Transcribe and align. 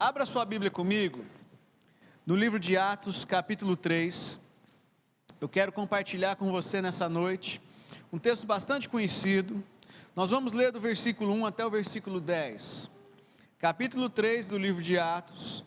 Abra 0.00 0.24
sua 0.24 0.44
Bíblia 0.44 0.70
comigo, 0.70 1.24
no 2.24 2.36
livro 2.36 2.60
de 2.60 2.76
Atos, 2.76 3.24
capítulo 3.24 3.76
3. 3.76 4.38
Eu 5.40 5.48
quero 5.48 5.72
compartilhar 5.72 6.36
com 6.36 6.52
você 6.52 6.80
nessa 6.80 7.08
noite 7.08 7.60
um 8.12 8.16
texto 8.16 8.46
bastante 8.46 8.88
conhecido. 8.88 9.60
Nós 10.14 10.30
vamos 10.30 10.52
ler 10.52 10.70
do 10.70 10.78
versículo 10.78 11.34
1 11.34 11.46
até 11.46 11.66
o 11.66 11.70
versículo 11.70 12.20
10. 12.20 12.88
Capítulo 13.58 14.08
3 14.08 14.46
do 14.46 14.56
livro 14.56 14.80
de 14.80 14.96
Atos, 14.96 15.64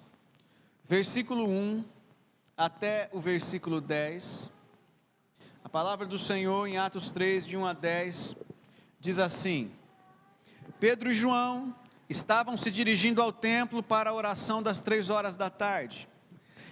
versículo 0.85 1.45
1 1.49 1.83
até 2.55 3.09
o 3.11 3.19
versículo 3.19 3.81
10. 3.81 4.49
A 5.61 5.67
palavra 5.67 6.07
do 6.07 6.17
Senhor 6.17 6.67
em 6.67 6.77
Atos 6.77 7.11
3, 7.11 7.45
de 7.45 7.57
1 7.57 7.65
a 7.65 7.73
10, 7.73 8.37
diz 8.97 9.19
assim: 9.19 9.69
Pedro 10.79 11.11
e 11.11 11.13
João 11.13 11.75
estavam 12.11 12.55
se 12.57 12.69
dirigindo 12.69 13.21
ao 13.21 13.31
templo 13.31 13.81
para 13.81 14.09
a 14.09 14.13
oração 14.13 14.61
das 14.61 14.81
três 14.81 15.09
horas 15.09 15.35
da 15.35 15.49
tarde. 15.49 16.07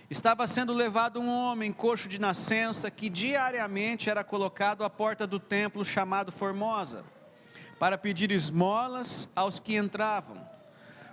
Estava 0.09 0.47
sendo 0.47 0.73
levado 0.73 1.19
um 1.19 1.29
homem 1.29 1.71
coxo 1.71 2.09
de 2.09 2.19
nascença 2.19 2.91
que 2.91 3.09
diariamente 3.09 4.09
era 4.09 4.23
colocado 4.23 4.83
à 4.83 4.89
porta 4.89 5.25
do 5.25 5.39
templo 5.39 5.85
chamado 5.85 6.31
Formosa, 6.31 7.05
para 7.79 7.97
pedir 7.97 8.31
esmolas 8.31 9.29
aos 9.35 9.59
que 9.59 9.75
entravam. 9.77 10.37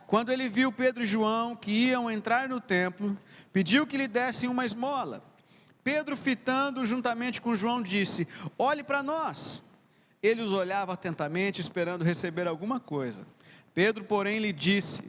Quando 0.07 0.33
ele 0.33 0.49
viu 0.49 0.73
Pedro 0.73 1.03
e 1.03 1.07
João 1.07 1.55
que 1.55 1.71
iam 1.71 2.11
entrar 2.11 2.49
no 2.49 2.61
templo, 2.61 3.17
pediu 3.53 3.87
que 3.87 3.97
lhe 3.97 4.09
dessem 4.09 4.49
uma 4.49 4.65
esmola. 4.65 5.23
Pedro, 5.85 6.17
fitando 6.17 6.85
juntamente 6.85 7.41
com 7.41 7.55
João, 7.55 7.81
disse: 7.81 8.27
Olhe 8.59 8.83
para 8.83 9.03
nós. 9.03 9.63
Ele 10.23 10.43
os 10.43 10.53
olhava 10.53 10.95
atentamente, 10.95 11.61
esperando 11.61 12.03
receber 12.03 12.49
alguma 12.49 12.81
coisa. 12.81 13.25
Pedro, 13.77 14.05
porém, 14.05 14.39
lhe 14.39 14.55
disse: 14.55 15.05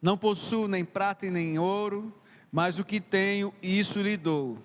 Não 0.00 0.16
possuo 0.16 0.66
nem 0.66 0.82
prata 0.82 1.26
e 1.26 1.30
nem 1.30 1.58
ouro, 1.58 2.10
mas 2.50 2.78
o 2.78 2.84
que 2.84 3.02
tenho, 3.02 3.52
isso 3.62 4.00
lhe 4.00 4.16
dou. 4.16 4.56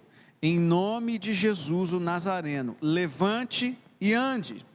Em 0.42 0.58
nome 0.58 1.20
de 1.20 1.34
Jesus 1.34 1.92
o 1.92 2.00
Nazareno, 2.00 2.78
levante 2.80 3.78
e 4.00 4.14
ande. 4.14 4.66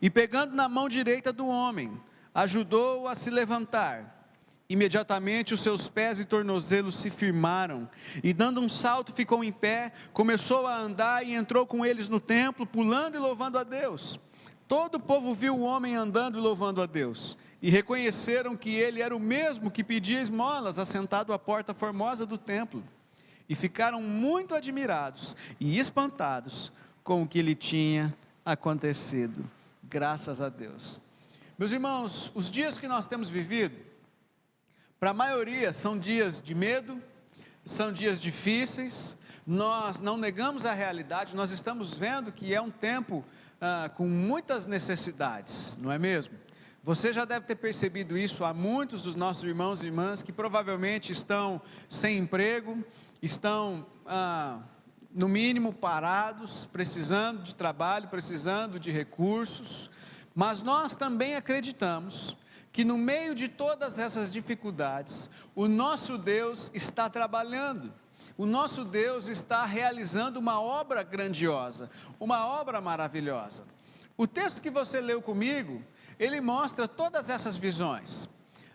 E 0.00 0.08
pegando 0.08 0.54
na 0.54 0.68
mão 0.68 0.88
direita 0.88 1.32
do 1.32 1.48
homem, 1.48 2.00
ajudou-o 2.32 3.08
a 3.08 3.16
se 3.16 3.30
levantar. 3.30 4.28
Imediatamente 4.68 5.52
os 5.52 5.60
seus 5.60 5.88
pés 5.88 6.20
e 6.20 6.24
tornozelos 6.24 6.94
se 6.94 7.10
firmaram, 7.10 7.90
e 8.22 8.32
dando 8.32 8.60
um 8.60 8.68
salto 8.68 9.12
ficou 9.12 9.42
em 9.42 9.50
pé, 9.50 9.90
começou 10.12 10.68
a 10.68 10.78
andar 10.78 11.26
e 11.26 11.34
entrou 11.34 11.66
com 11.66 11.84
eles 11.84 12.08
no 12.08 12.20
templo, 12.20 12.64
pulando 12.64 13.16
e 13.16 13.18
louvando 13.18 13.58
a 13.58 13.64
Deus. 13.64 14.20
Todo 14.66 14.96
o 14.96 15.00
povo 15.00 15.34
viu 15.34 15.56
o 15.56 15.62
homem 15.62 15.94
andando 15.94 16.38
e 16.38 16.40
louvando 16.40 16.80
a 16.80 16.86
Deus, 16.86 17.36
e 17.60 17.70
reconheceram 17.70 18.56
que 18.56 18.70
ele 18.70 19.02
era 19.02 19.14
o 19.14 19.20
mesmo 19.20 19.70
que 19.70 19.84
pedia 19.84 20.20
esmolas, 20.20 20.78
assentado 20.78 21.32
à 21.32 21.38
porta 21.38 21.74
formosa 21.74 22.24
do 22.24 22.38
templo, 22.38 22.82
e 23.48 23.54
ficaram 23.54 24.00
muito 24.00 24.54
admirados 24.54 25.36
e 25.60 25.78
espantados 25.78 26.72
com 27.02 27.22
o 27.22 27.28
que 27.28 27.42
lhe 27.42 27.54
tinha 27.54 28.14
acontecido. 28.44 29.44
Graças 29.82 30.40
a 30.40 30.48
Deus. 30.48 31.00
Meus 31.58 31.70
irmãos, 31.70 32.32
os 32.34 32.50
dias 32.50 32.78
que 32.78 32.88
nós 32.88 33.06
temos 33.06 33.28
vivido, 33.28 33.76
para 34.98 35.10
a 35.10 35.14
maioria 35.14 35.72
são 35.72 35.98
dias 35.98 36.40
de 36.40 36.54
medo, 36.54 37.00
são 37.64 37.92
dias 37.92 38.18
difíceis, 38.18 39.16
nós 39.46 40.00
não 40.00 40.16
negamos 40.16 40.64
a 40.64 40.72
realidade, 40.72 41.36
nós 41.36 41.50
estamos 41.50 41.94
vendo 41.94 42.32
que 42.32 42.54
é 42.54 42.60
um 42.60 42.70
tempo 42.70 43.22
ah, 43.66 43.88
com 43.88 44.06
muitas 44.06 44.66
necessidades, 44.66 45.78
não 45.80 45.90
é 45.90 45.98
mesmo? 45.98 46.34
Você 46.82 47.14
já 47.14 47.24
deve 47.24 47.46
ter 47.46 47.54
percebido 47.54 48.18
isso 48.18 48.44
há 48.44 48.52
muitos 48.52 49.00
dos 49.00 49.14
nossos 49.14 49.42
irmãos 49.42 49.82
e 49.82 49.86
irmãs 49.86 50.22
que 50.22 50.30
provavelmente 50.30 51.10
estão 51.12 51.62
sem 51.88 52.18
emprego, 52.18 52.84
estão, 53.22 53.86
ah, 54.04 54.60
no 55.10 55.26
mínimo, 55.26 55.72
parados, 55.72 56.66
precisando 56.66 57.42
de 57.42 57.54
trabalho, 57.54 58.08
precisando 58.08 58.78
de 58.78 58.90
recursos, 58.90 59.90
mas 60.34 60.60
nós 60.60 60.94
também 60.94 61.34
acreditamos 61.34 62.36
que 62.70 62.84
no 62.84 62.98
meio 62.98 63.34
de 63.34 63.48
todas 63.48 63.98
essas 63.98 64.30
dificuldades, 64.30 65.30
o 65.54 65.66
nosso 65.66 66.18
Deus 66.18 66.70
está 66.74 67.08
trabalhando. 67.08 67.94
O 68.36 68.46
nosso 68.46 68.84
Deus 68.84 69.28
está 69.28 69.64
realizando 69.64 70.38
uma 70.38 70.60
obra 70.60 71.02
grandiosa, 71.02 71.90
uma 72.18 72.46
obra 72.46 72.80
maravilhosa. 72.80 73.64
O 74.16 74.26
texto 74.26 74.62
que 74.62 74.70
você 74.70 75.00
leu 75.00 75.22
comigo, 75.22 75.82
ele 76.18 76.40
mostra 76.40 76.86
todas 76.88 77.30
essas 77.30 77.56
visões. 77.56 78.28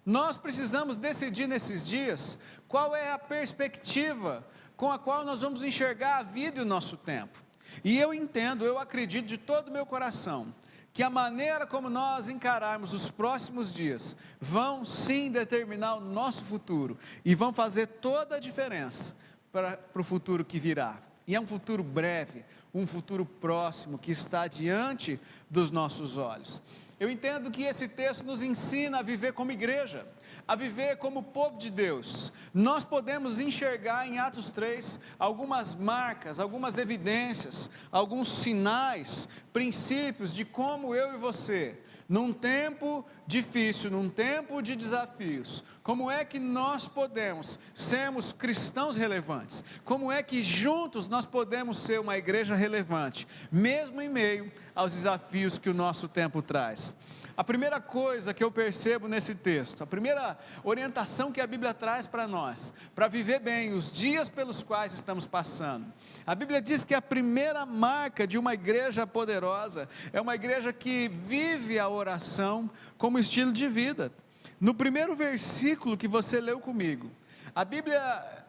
Nós 0.06 0.38
precisamos 0.38 0.98
decidir 0.98 1.48
nesses 1.48 1.86
dias 1.86 2.40
qual 2.68 2.96
é 2.96 3.12
a 3.12 3.20
perspectiva 3.20 4.46
com 4.76 4.92
a 4.92 4.98
qual 4.98 5.26
nós 5.26 5.42
vamos 5.42 5.64
enxergar 5.64 6.20
a 6.20 6.24
vida 6.24 6.60
e 6.60 6.64
o 6.64 6.66
nosso 6.66 6.96
tempo. 6.98 7.44
E 7.84 8.00
eu 8.00 8.14
entendo, 8.14 8.66
eu 8.66 8.80
acredito 8.80 9.28
de 9.28 9.38
todo 9.38 9.68
o 9.68 9.72
meu 9.72 9.86
coração, 9.86 10.54
que 10.94 11.04
a 11.04 11.10
maneira 11.10 11.68
como 11.68 11.90
nós 11.90 12.28
encararmos 12.28 12.94
os 12.94 13.10
próximos 13.10 13.72
dias 13.72 14.16
vão 14.40 14.84
sim 14.84 15.30
determinar 15.32 15.96
o 15.96 16.02
nosso 16.02 16.44
futuro 16.44 16.98
e 17.24 17.36
vão 17.36 17.54
fazer 17.54 17.88
toda 17.88 18.38
a 18.38 18.40
diferença 18.40 19.16
para, 19.52 19.80
o 19.96 20.04
futuro 20.04 20.46
que 20.46 20.60
virá. 20.60 21.02
E 21.28 21.36
é 21.36 21.40
um 21.40 21.46
futuro 21.46 21.84
breve, 21.84 22.44
um 22.74 22.88
futuro 22.88 23.26
próximo 23.26 23.98
que 23.98 24.12
está 24.12 24.48
diante 24.48 25.20
dos 25.50 25.70
nossos 25.70 26.18
olhos. 26.18 26.62
Eu 27.00 27.10
entendo 27.10 27.50
que 27.50 27.64
esse 27.64 27.88
texto 27.88 28.26
nos 28.26 28.42
ensina 28.42 29.00
a 29.00 29.02
viver 29.02 29.32
como 29.32 29.54
igreja, 29.54 30.06
a 30.46 30.54
viver 30.54 30.98
como 30.98 31.24
povo 31.24 31.58
de 31.58 31.70
Deus. 31.70 32.34
Nós 32.54 32.84
podemos 32.84 33.40
enxergar 33.40 34.06
em 34.06 34.20
Atos 34.20 34.52
3 34.52 35.00
algumas 35.18 35.76
marcas, 35.76 36.42
algumas 36.42 36.78
evidências, 36.78 37.70
alguns 37.90 38.30
sinais, 38.30 39.30
princípios 39.54 40.34
de 40.34 40.44
como 40.44 40.94
eu 40.94 41.14
e 41.14 41.18
você 41.18 41.80
num 42.10 42.34
tempo 42.34 43.06
difícil, 43.28 43.92
num 43.92 44.10
tempo 44.10 44.64
de 44.64 44.76
desafios, 44.76 45.64
como 45.84 46.10
é 46.10 46.26
que 46.26 46.40
nós 46.40 46.88
podemos 46.88 47.60
sermos 47.76 48.34
cristãos 48.34 48.96
relevantes? 48.96 49.64
Como 49.86 50.12
é 50.12 50.24
que 50.24 50.42
juntos 50.42 51.08
nós 51.08 51.28
podemos 51.28 51.78
ser 51.78 52.00
uma 52.00 52.18
igreja 52.18 52.56
relevante, 52.56 53.28
mesmo 53.52 54.02
em 54.02 54.10
meio 54.10 54.52
aos 54.74 54.94
desafios 54.94 55.60
que 55.60 55.70
o 55.70 55.74
nosso 55.74 56.08
tempo 56.08 56.42
traz? 56.42 56.96
A 57.40 57.44
primeira 57.46 57.80
coisa 57.80 58.34
que 58.34 58.44
eu 58.44 58.52
percebo 58.52 59.08
nesse 59.08 59.34
texto, 59.34 59.82
a 59.82 59.88
primeira 59.88 60.38
orientação 60.62 61.32
que 61.32 61.40
a 61.40 61.48
Bíblia 61.48 61.74
traz 61.74 62.06
para 62.06 62.28
nós, 62.28 62.74
para 62.94 63.08
viver 63.08 63.40
bem 63.40 63.72
os 63.72 63.94
dias 63.94 64.28
pelos 64.28 64.62
quais 64.62 64.92
estamos 64.92 65.26
passando. 65.26 65.86
A 66.28 66.36
Bíblia 66.36 66.62
diz 66.62 66.84
que 66.84 66.94
a 66.94 67.02
primeira 67.02 67.66
marca 67.66 68.28
de 68.28 68.38
uma 68.38 68.54
igreja 68.54 69.08
poderosa 69.08 69.88
é 70.12 70.20
uma 70.20 70.36
igreja 70.36 70.74
que 70.74 71.08
vive 71.08 71.80
a 71.80 71.88
oração 71.88 72.70
como 72.98 73.18
estilo 73.18 73.54
de 73.54 73.70
vida. 73.70 74.12
No 74.60 74.74
primeiro 74.74 75.16
versículo 75.16 75.96
que 75.96 76.10
você 76.10 76.42
leu 76.42 76.60
comigo, 76.60 77.10
a 77.56 77.64
Bíblia 77.64 78.40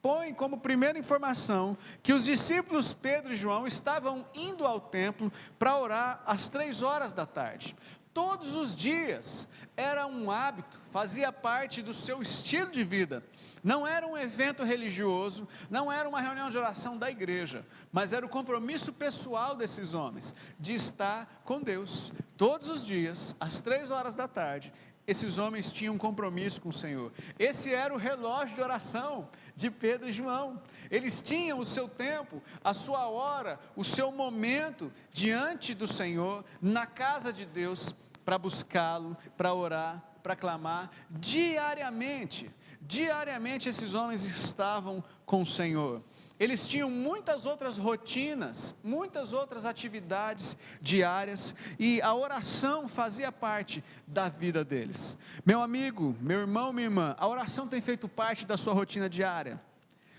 põe 0.00 0.32
como 0.32 0.58
primeira 0.58 0.96
informação 0.96 1.76
que 2.04 2.12
os 2.12 2.24
discípulos 2.24 2.92
Pedro 2.92 3.32
e 3.32 3.36
João 3.36 3.66
estavam 3.66 4.24
indo 4.32 4.64
ao 4.64 4.80
templo 4.80 5.32
para 5.58 5.76
orar 5.76 6.22
às 6.24 6.48
três 6.48 6.82
horas 6.82 7.12
da 7.12 7.26
tarde 7.26 7.74
todos 8.18 8.56
os 8.56 8.74
dias, 8.74 9.46
era 9.76 10.04
um 10.04 10.28
hábito, 10.28 10.80
fazia 10.90 11.30
parte 11.30 11.80
do 11.80 11.94
seu 11.94 12.20
estilo 12.20 12.68
de 12.68 12.82
vida. 12.82 13.22
Não 13.62 13.86
era 13.86 14.04
um 14.04 14.18
evento 14.18 14.64
religioso, 14.64 15.46
não 15.70 15.90
era 15.90 16.08
uma 16.08 16.20
reunião 16.20 16.50
de 16.50 16.58
oração 16.58 16.98
da 16.98 17.08
igreja, 17.08 17.64
mas 17.92 18.12
era 18.12 18.26
o 18.26 18.28
compromisso 18.28 18.92
pessoal 18.92 19.54
desses 19.54 19.94
homens 19.94 20.34
de 20.58 20.74
estar 20.74 21.42
com 21.44 21.62
Deus 21.62 22.12
todos 22.36 22.68
os 22.68 22.84
dias, 22.84 23.36
às 23.38 23.60
três 23.60 23.92
horas 23.92 24.16
da 24.16 24.26
tarde, 24.26 24.72
esses 25.08 25.38
homens 25.38 25.72
tinham 25.72 25.94
um 25.94 25.98
compromisso 25.98 26.60
com 26.60 26.68
o 26.68 26.72
Senhor. 26.72 27.10
Esse 27.38 27.72
era 27.72 27.94
o 27.94 27.96
relógio 27.96 28.54
de 28.54 28.60
oração 28.60 29.30
de 29.56 29.70
Pedro 29.70 30.06
e 30.06 30.12
João. 30.12 30.60
Eles 30.90 31.22
tinham 31.22 31.58
o 31.58 31.64
seu 31.64 31.88
tempo, 31.88 32.42
a 32.62 32.74
sua 32.74 33.08
hora, 33.08 33.58
o 33.74 33.82
seu 33.82 34.12
momento 34.12 34.92
diante 35.10 35.72
do 35.72 35.88
Senhor, 35.88 36.44
na 36.60 36.84
casa 36.84 37.32
de 37.32 37.46
Deus, 37.46 37.94
para 38.28 38.36
buscá-lo, 38.36 39.16
para 39.38 39.54
orar, 39.54 40.04
para 40.22 40.36
clamar 40.36 40.90
diariamente. 41.08 42.50
Diariamente 42.78 43.70
esses 43.70 43.94
homens 43.94 44.22
estavam 44.22 45.02
com 45.24 45.40
o 45.40 45.46
Senhor. 45.46 46.02
Eles 46.38 46.68
tinham 46.68 46.90
muitas 46.90 47.46
outras 47.46 47.78
rotinas, 47.78 48.74
muitas 48.84 49.32
outras 49.32 49.64
atividades 49.64 50.58
diárias 50.78 51.54
e 51.78 52.02
a 52.02 52.12
oração 52.12 52.86
fazia 52.86 53.32
parte 53.32 53.82
da 54.06 54.28
vida 54.28 54.62
deles. 54.62 55.16
Meu 55.42 55.62
amigo, 55.62 56.14
meu 56.20 56.40
irmão, 56.40 56.70
minha 56.70 56.88
irmã, 56.88 57.16
a 57.18 57.26
oração 57.26 57.66
tem 57.66 57.80
feito 57.80 58.06
parte 58.10 58.44
da 58.44 58.58
sua 58.58 58.74
rotina 58.74 59.08
diária. 59.08 59.58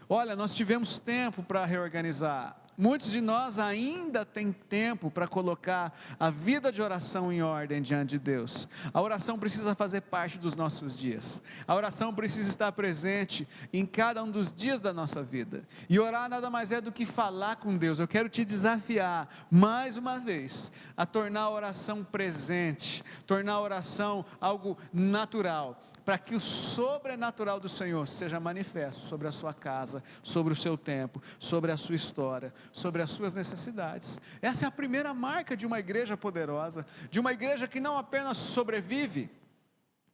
Olha, 0.10 0.36
nós 0.36 0.56
tivemos 0.56 0.98
tempo 0.98 1.44
para 1.44 1.64
reorganizar 1.64 2.60
muitos 2.80 3.12
de 3.12 3.20
nós 3.20 3.60
ainda 3.60 4.26
têm 4.26 4.54
tempo 4.54 5.12
para 5.12 5.28
colocar 5.28 5.94
a 6.18 6.30
vida 6.30 6.72
de 6.72 6.81
oração 6.81 7.31
em 7.31 7.42
ordem 7.42 7.81
diante 7.81 8.12
de 8.12 8.20
Deus. 8.20 8.70
A 8.94 9.02
oração 9.02 9.38
precisa 9.38 9.76
fazer 9.76 10.02
parte 10.02 10.40
dos 10.40 10.56
nossos 10.56 10.96
dias. 10.96 11.42
A 11.68 11.76
oração 11.76 12.16
precisa 12.16 12.50
estar 12.50 12.72
presente 12.72 13.46
em 13.74 13.86
cada 13.86 14.24
um 14.24 14.31
dos 14.31 14.54
dias 14.54 14.80
da 14.80 14.94
nossa 14.94 15.22
vida. 15.22 15.68
E 15.90 16.00
orar 16.00 16.30
nada 16.30 16.50
mais 16.50 16.72
é 16.72 16.80
do 16.80 16.92
que 16.92 17.06
falar 17.06 17.58
com 17.58 17.76
Deus. 17.76 18.00
Eu 18.00 18.08
quero 18.08 18.30
te 18.30 18.46
desafiar 18.46 19.28
mais 19.52 19.98
uma 19.98 20.18
vez 20.18 20.72
a 20.96 21.06
tornar 21.06 21.42
a 21.42 21.50
oração 21.50 22.04
presente, 22.04 23.04
tornar 23.28 23.54
a 23.54 23.62
oração 23.62 24.25
algo 24.40 24.78
natural 24.94 25.84
para 26.10 26.18
que 26.18 26.34
o 26.34 26.40
sobrenatural 26.40 27.60
do 27.60 27.70
Senhor 27.70 28.08
seja 28.08 28.40
manifesto 28.40 29.06
sobre 29.06 29.28
a 29.28 29.32
sua 29.32 29.54
casa, 29.54 30.04
sobre 30.24 30.52
o 30.52 30.56
seu 30.56 30.76
tempo, 30.76 31.22
sobre 31.38 31.72
a 31.72 31.78
sua 31.78 31.94
história, 31.94 32.52
sobre 32.72 33.04
as 33.04 33.12
suas 33.12 33.36
necessidades. 33.36 34.20
Essa 34.42 34.66
é 34.66 34.68
a 34.68 34.72
primeira 34.72 35.14
marca 35.14 35.56
de 35.56 35.68
uma 35.68 35.78
igreja 35.78 36.18
poderosa, 36.18 36.84
de 37.12 37.20
uma 37.20 37.32
igreja 37.32 37.68
que 37.68 37.80
não 37.80 37.96
apenas 37.96 38.38
sobrevive, 38.38 39.30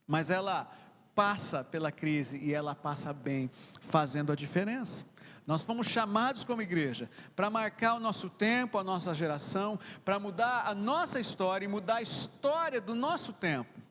mas 0.06 0.28
ela 0.28 0.70
passa 1.14 1.64
pela 1.64 1.90
crise 1.90 2.36
e 2.42 2.52
ela 2.52 2.74
passa 2.74 3.10
bem, 3.14 3.50
fazendo 3.80 4.30
a 4.30 4.36
diferença. 4.36 5.06
Nós 5.46 5.62
fomos 5.62 5.86
chamados 5.86 6.44
como 6.44 6.60
igreja 6.60 7.08
para 7.34 7.48
marcar 7.48 7.94
o 7.94 8.00
nosso 8.00 8.28
tempo, 8.28 8.76
a 8.76 8.84
nossa 8.84 9.14
geração, 9.14 9.78
para 10.04 10.18
mudar 10.18 10.66
a 10.66 10.74
nossa 10.74 11.18
história 11.18 11.64
e 11.64 11.68
mudar 11.68 11.96
a 11.96 12.02
história 12.02 12.82
do 12.82 12.94
nosso 12.94 13.32
tempo. 13.32 13.85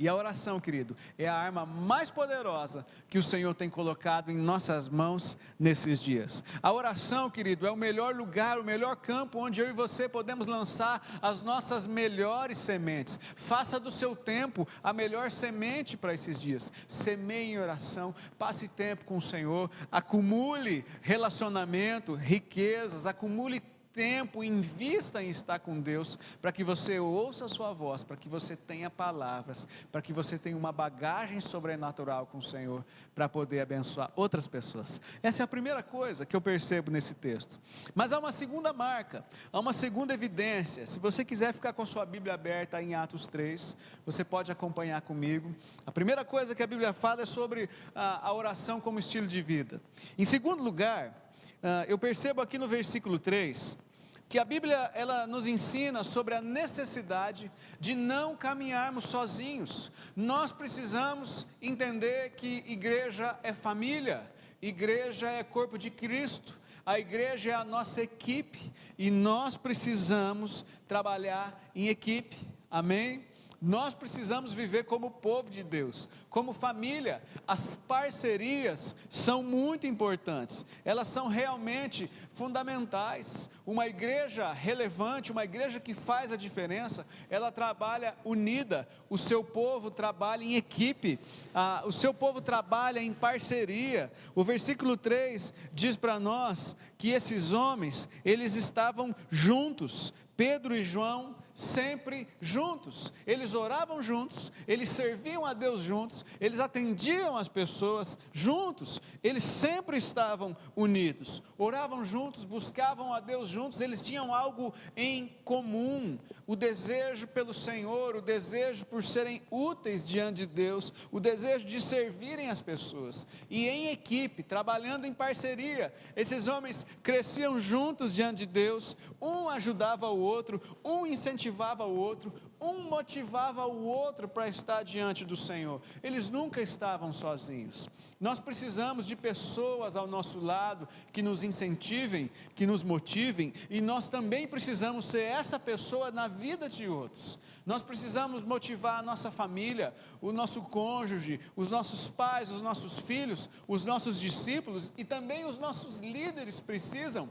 E 0.00 0.06
a 0.06 0.14
oração, 0.14 0.60
querido, 0.60 0.96
é 1.18 1.26
a 1.26 1.34
arma 1.34 1.66
mais 1.66 2.08
poderosa 2.08 2.86
que 3.08 3.18
o 3.18 3.22
Senhor 3.22 3.52
tem 3.52 3.68
colocado 3.68 4.30
em 4.30 4.36
nossas 4.36 4.88
mãos 4.88 5.36
nesses 5.58 6.00
dias. 6.00 6.44
A 6.62 6.72
oração, 6.72 7.28
querido, 7.28 7.66
é 7.66 7.70
o 7.70 7.76
melhor 7.76 8.14
lugar, 8.14 8.60
o 8.60 8.64
melhor 8.64 8.94
campo 8.94 9.40
onde 9.40 9.60
eu 9.60 9.68
e 9.68 9.72
você 9.72 10.08
podemos 10.08 10.46
lançar 10.46 11.04
as 11.20 11.42
nossas 11.42 11.84
melhores 11.84 12.58
sementes. 12.58 13.18
Faça 13.34 13.80
do 13.80 13.90
seu 13.90 14.14
tempo 14.14 14.68
a 14.84 14.92
melhor 14.92 15.32
semente 15.32 15.96
para 15.96 16.14
esses 16.14 16.40
dias. 16.40 16.72
Semeie 16.86 17.54
em 17.54 17.58
oração, 17.58 18.14
passe 18.38 18.68
tempo 18.68 19.04
com 19.04 19.16
o 19.16 19.20
Senhor, 19.20 19.68
acumule 19.90 20.84
relacionamento, 21.02 22.14
riquezas, 22.14 23.04
acumule 23.04 23.60
tempo, 23.98 24.44
invista 24.44 25.20
em 25.20 25.28
estar 25.28 25.58
com 25.58 25.80
Deus, 25.80 26.16
para 26.40 26.52
que 26.52 26.62
você 26.62 27.00
ouça 27.00 27.46
a 27.46 27.48
sua 27.48 27.72
voz, 27.72 28.04
para 28.04 28.16
que 28.16 28.28
você 28.28 28.54
tenha 28.54 28.88
palavras, 28.88 29.66
para 29.90 30.00
que 30.00 30.12
você 30.12 30.38
tenha 30.38 30.56
uma 30.56 30.70
bagagem 30.70 31.40
sobrenatural 31.40 32.24
com 32.24 32.38
o 32.38 32.42
Senhor, 32.42 32.84
para 33.12 33.28
poder 33.28 33.58
abençoar 33.58 34.12
outras 34.14 34.46
pessoas. 34.46 35.00
Essa 35.20 35.42
é 35.42 35.44
a 35.44 35.48
primeira 35.48 35.82
coisa 35.82 36.24
que 36.24 36.36
eu 36.36 36.40
percebo 36.40 36.92
nesse 36.92 37.16
texto. 37.16 37.58
Mas 37.92 38.12
há 38.12 38.20
uma 38.20 38.30
segunda 38.30 38.72
marca, 38.72 39.24
há 39.52 39.58
uma 39.58 39.72
segunda 39.72 40.14
evidência. 40.14 40.86
Se 40.86 41.00
você 41.00 41.24
quiser 41.24 41.52
ficar 41.52 41.72
com 41.72 41.82
a 41.82 41.86
sua 41.86 42.06
Bíblia 42.06 42.34
aberta 42.34 42.80
em 42.80 42.94
Atos 42.94 43.26
3, 43.26 43.76
você 44.06 44.22
pode 44.22 44.52
acompanhar 44.52 45.02
comigo. 45.02 45.52
A 45.84 45.90
primeira 45.90 46.24
coisa 46.24 46.54
que 46.54 46.62
a 46.62 46.68
Bíblia 46.68 46.92
fala 46.92 47.22
é 47.22 47.26
sobre 47.26 47.68
a, 47.96 48.28
a 48.28 48.32
oração 48.32 48.80
como 48.80 49.00
estilo 49.00 49.26
de 49.26 49.42
vida. 49.42 49.82
Em 50.16 50.24
segundo 50.24 50.62
lugar, 50.62 51.32
uh, 51.60 51.82
eu 51.88 51.98
percebo 51.98 52.40
aqui 52.40 52.58
no 52.58 52.68
versículo 52.68 53.18
3 53.18 53.87
que 54.28 54.38
a 54.38 54.44
Bíblia 54.44 54.90
ela 54.94 55.26
nos 55.26 55.46
ensina 55.46 56.04
sobre 56.04 56.34
a 56.34 56.40
necessidade 56.42 57.50
de 57.80 57.94
não 57.94 58.36
caminharmos 58.36 59.04
sozinhos. 59.04 59.90
Nós 60.14 60.52
precisamos 60.52 61.46
entender 61.62 62.30
que 62.30 62.62
igreja 62.66 63.38
é 63.42 63.54
família, 63.54 64.30
igreja 64.60 65.30
é 65.30 65.42
corpo 65.42 65.78
de 65.78 65.90
Cristo, 65.90 66.58
a 66.84 66.98
igreja 66.98 67.50
é 67.50 67.54
a 67.54 67.64
nossa 67.64 68.02
equipe 68.02 68.72
e 68.98 69.10
nós 69.10 69.56
precisamos 69.56 70.64
trabalhar 70.86 71.70
em 71.74 71.88
equipe. 71.88 72.36
Amém? 72.70 73.24
Nós 73.60 73.92
precisamos 73.92 74.52
viver 74.52 74.84
como 74.84 75.10
povo 75.10 75.50
de 75.50 75.64
Deus, 75.64 76.08
como 76.30 76.52
família. 76.52 77.20
As 77.44 77.74
parcerias 77.74 78.94
são 79.10 79.42
muito 79.42 79.84
importantes, 79.84 80.64
elas 80.84 81.08
são 81.08 81.26
realmente 81.26 82.08
fundamentais. 82.32 83.50
Uma 83.66 83.88
igreja 83.88 84.52
relevante, 84.52 85.32
uma 85.32 85.42
igreja 85.42 85.80
que 85.80 85.92
faz 85.92 86.30
a 86.30 86.36
diferença, 86.36 87.04
ela 87.28 87.50
trabalha 87.50 88.14
unida, 88.24 88.86
o 89.10 89.18
seu 89.18 89.42
povo 89.42 89.90
trabalha 89.90 90.44
em 90.44 90.54
equipe, 90.54 91.18
ah, 91.52 91.82
o 91.84 91.90
seu 91.90 92.14
povo 92.14 92.40
trabalha 92.40 93.00
em 93.00 93.12
parceria. 93.12 94.08
O 94.36 94.44
versículo 94.44 94.96
3 94.96 95.52
diz 95.74 95.96
para 95.96 96.20
nós 96.20 96.76
que 96.96 97.08
esses 97.08 97.52
homens, 97.52 98.08
eles 98.24 98.54
estavam 98.54 99.12
juntos, 99.28 100.12
Pedro 100.36 100.76
e 100.76 100.84
João 100.84 101.34
sempre 101.58 102.28
juntos. 102.40 103.12
Eles 103.26 103.52
oravam 103.52 104.00
juntos, 104.00 104.52
eles 104.66 104.88
serviam 104.90 105.44
a 105.44 105.52
Deus 105.52 105.80
juntos, 105.80 106.24
eles 106.40 106.60
atendiam 106.60 107.36
as 107.36 107.48
pessoas 107.48 108.16
juntos, 108.32 109.02
eles 109.24 109.42
sempre 109.42 109.98
estavam 109.98 110.56
unidos. 110.76 111.42
Oravam 111.58 112.04
juntos, 112.04 112.44
buscavam 112.44 113.12
a 113.12 113.18
Deus 113.18 113.48
juntos, 113.48 113.80
eles 113.80 114.02
tinham 114.02 114.32
algo 114.32 114.72
em 114.96 115.36
comum: 115.44 116.16
o 116.48 116.56
desejo 116.56 117.26
pelo 117.26 117.52
Senhor, 117.52 118.16
o 118.16 118.22
desejo 118.22 118.86
por 118.86 119.04
serem 119.04 119.42
úteis 119.50 120.02
diante 120.02 120.38
de 120.38 120.46
Deus, 120.46 120.94
o 121.12 121.20
desejo 121.20 121.66
de 121.66 121.78
servirem 121.78 122.48
as 122.48 122.62
pessoas. 122.62 123.26
E 123.50 123.68
em 123.68 123.90
equipe, 123.90 124.42
trabalhando 124.42 125.04
em 125.04 125.12
parceria, 125.12 125.92
esses 126.16 126.48
homens 126.48 126.86
cresciam 127.02 127.58
juntos 127.58 128.14
diante 128.14 128.38
de 128.38 128.46
Deus, 128.46 128.96
um 129.20 129.46
ajudava 129.50 130.08
o 130.08 130.18
outro, 130.18 130.58
um 130.82 131.06
incentivava 131.06 131.84
o 131.84 131.94
outro, 131.94 132.32
um 132.60 132.88
motivava 132.88 133.66
o 133.66 133.84
outro 133.84 134.28
para 134.28 134.48
estar 134.48 134.82
diante 134.82 135.24
do 135.24 135.36
Senhor. 135.36 135.80
Eles 136.02 136.28
nunca 136.28 136.60
estavam 136.60 137.12
sozinhos. 137.12 137.88
Nós 138.20 138.40
precisamos 138.40 139.06
de 139.06 139.14
pessoas 139.14 139.96
ao 139.96 140.06
nosso 140.06 140.40
lado 140.40 140.88
que 141.12 141.22
nos 141.22 141.42
incentivem, 141.44 142.30
que 142.54 142.66
nos 142.66 142.82
motivem, 142.82 143.52
e 143.70 143.80
nós 143.80 144.08
também 144.08 144.46
precisamos 144.46 145.06
ser 145.06 145.22
essa 145.22 145.58
pessoa 145.58 146.10
na 146.10 146.26
vida 146.26 146.68
de 146.68 146.88
outros. 146.88 147.38
Nós 147.64 147.82
precisamos 147.82 148.42
motivar 148.42 148.98
a 148.98 149.02
nossa 149.02 149.30
família, 149.30 149.94
o 150.20 150.32
nosso 150.32 150.62
cônjuge, 150.62 151.40
os 151.54 151.70
nossos 151.70 152.08
pais, 152.08 152.50
os 152.50 152.60
nossos 152.60 152.98
filhos, 152.98 153.48
os 153.68 153.84
nossos 153.84 154.18
discípulos 154.18 154.92
e 154.96 155.04
também 155.04 155.44
os 155.44 155.58
nossos 155.58 156.00
líderes 156.00 156.60
precisam 156.60 157.30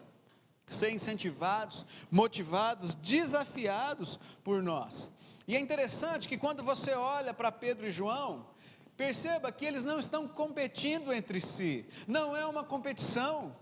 ser 0.68 0.92
incentivados, 0.92 1.88
motivados, 2.12 2.94
desafiados 2.94 4.20
por 4.44 4.62
nós. 4.62 5.10
E 5.48 5.56
é 5.56 5.60
interessante 5.60 6.28
que 6.28 6.38
quando 6.38 6.62
você 6.62 6.92
olha 6.92 7.34
para 7.34 7.52
Pedro 7.52 7.88
e 7.88 7.92
João, 7.92 8.46
perceba 8.98 9.52
que 9.52 9.66
eles 9.66 9.86
não 9.86 9.98
estão 9.98 10.28
competindo 10.28 11.14
entre 11.14 11.40
si, 11.40 11.86
não 12.06 12.36
é 12.36 12.46
uma 12.46 12.66
competição, 12.66 13.56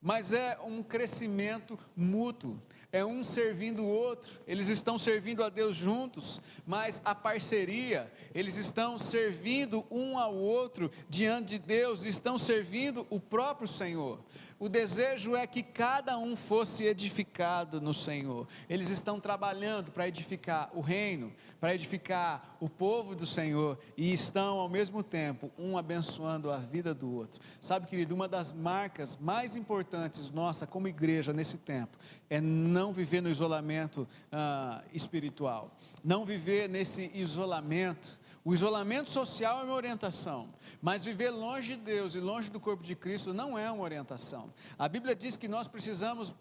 mas 0.00 0.32
é 0.32 0.58
um 0.64 0.82
crescimento 0.82 1.78
mútuo, 1.94 2.60
é 2.90 3.04
um 3.04 3.22
servindo 3.22 3.84
o 3.84 3.88
outro, 3.88 4.40
eles 4.48 4.68
estão 4.68 4.98
servindo 4.98 5.44
a 5.44 5.48
Deus 5.48 5.76
juntos, 5.76 6.40
mas 6.66 7.00
a 7.04 7.14
parceria, 7.14 8.12
eles 8.34 8.56
estão 8.56 8.98
servindo 8.98 9.86
um 9.90 10.18
ao 10.18 10.34
outro 10.34 10.90
diante 11.08 11.50
de 11.52 11.58
Deus, 11.60 12.04
estão 12.04 12.36
servindo 12.36 13.06
o 13.08 13.20
próprio 13.20 13.68
Senhor. 13.68 14.18
O 14.62 14.68
desejo 14.68 15.34
é 15.34 15.44
que 15.44 15.60
cada 15.60 16.16
um 16.16 16.36
fosse 16.36 16.84
edificado 16.84 17.80
no 17.80 17.92
Senhor. 17.92 18.46
Eles 18.70 18.90
estão 18.90 19.18
trabalhando 19.18 19.90
para 19.90 20.06
edificar 20.06 20.70
o 20.72 20.80
reino, 20.80 21.32
para 21.58 21.74
edificar 21.74 22.56
o 22.60 22.68
povo 22.68 23.16
do 23.16 23.26
Senhor 23.26 23.76
e 23.96 24.12
estão 24.12 24.60
ao 24.60 24.68
mesmo 24.68 25.02
tempo 25.02 25.50
um 25.58 25.76
abençoando 25.76 26.48
a 26.48 26.58
vida 26.58 26.94
do 26.94 27.12
outro. 27.12 27.40
Sabe, 27.60 27.88
querido, 27.88 28.14
uma 28.14 28.28
das 28.28 28.52
marcas 28.52 29.18
mais 29.20 29.56
importantes 29.56 30.30
nossa 30.30 30.64
como 30.64 30.86
igreja 30.86 31.32
nesse 31.32 31.58
tempo 31.58 31.98
é 32.30 32.40
não 32.40 32.92
viver 32.92 33.20
no 33.20 33.28
isolamento 33.28 34.06
ah, 34.30 34.84
espiritual, 34.92 35.76
não 36.04 36.24
viver 36.24 36.68
nesse 36.68 37.10
isolamento 37.14 38.16
o 38.44 38.52
isolamento 38.52 39.08
social 39.08 39.60
é 39.60 39.64
uma 39.64 39.74
orientação, 39.74 40.52
mas 40.80 41.04
viver 41.04 41.30
longe 41.30 41.76
de 41.76 41.82
Deus 41.82 42.14
e 42.14 42.20
longe 42.20 42.50
do 42.50 42.58
corpo 42.58 42.82
de 42.82 42.96
Cristo 42.96 43.32
não 43.32 43.56
é 43.58 43.70
uma 43.70 43.84
orientação. 43.84 44.52
A 44.78 44.88
Bíblia 44.88 45.14
diz 45.14 45.36
que 45.36 45.46
nós 45.46 45.68
precisamos 45.68 46.34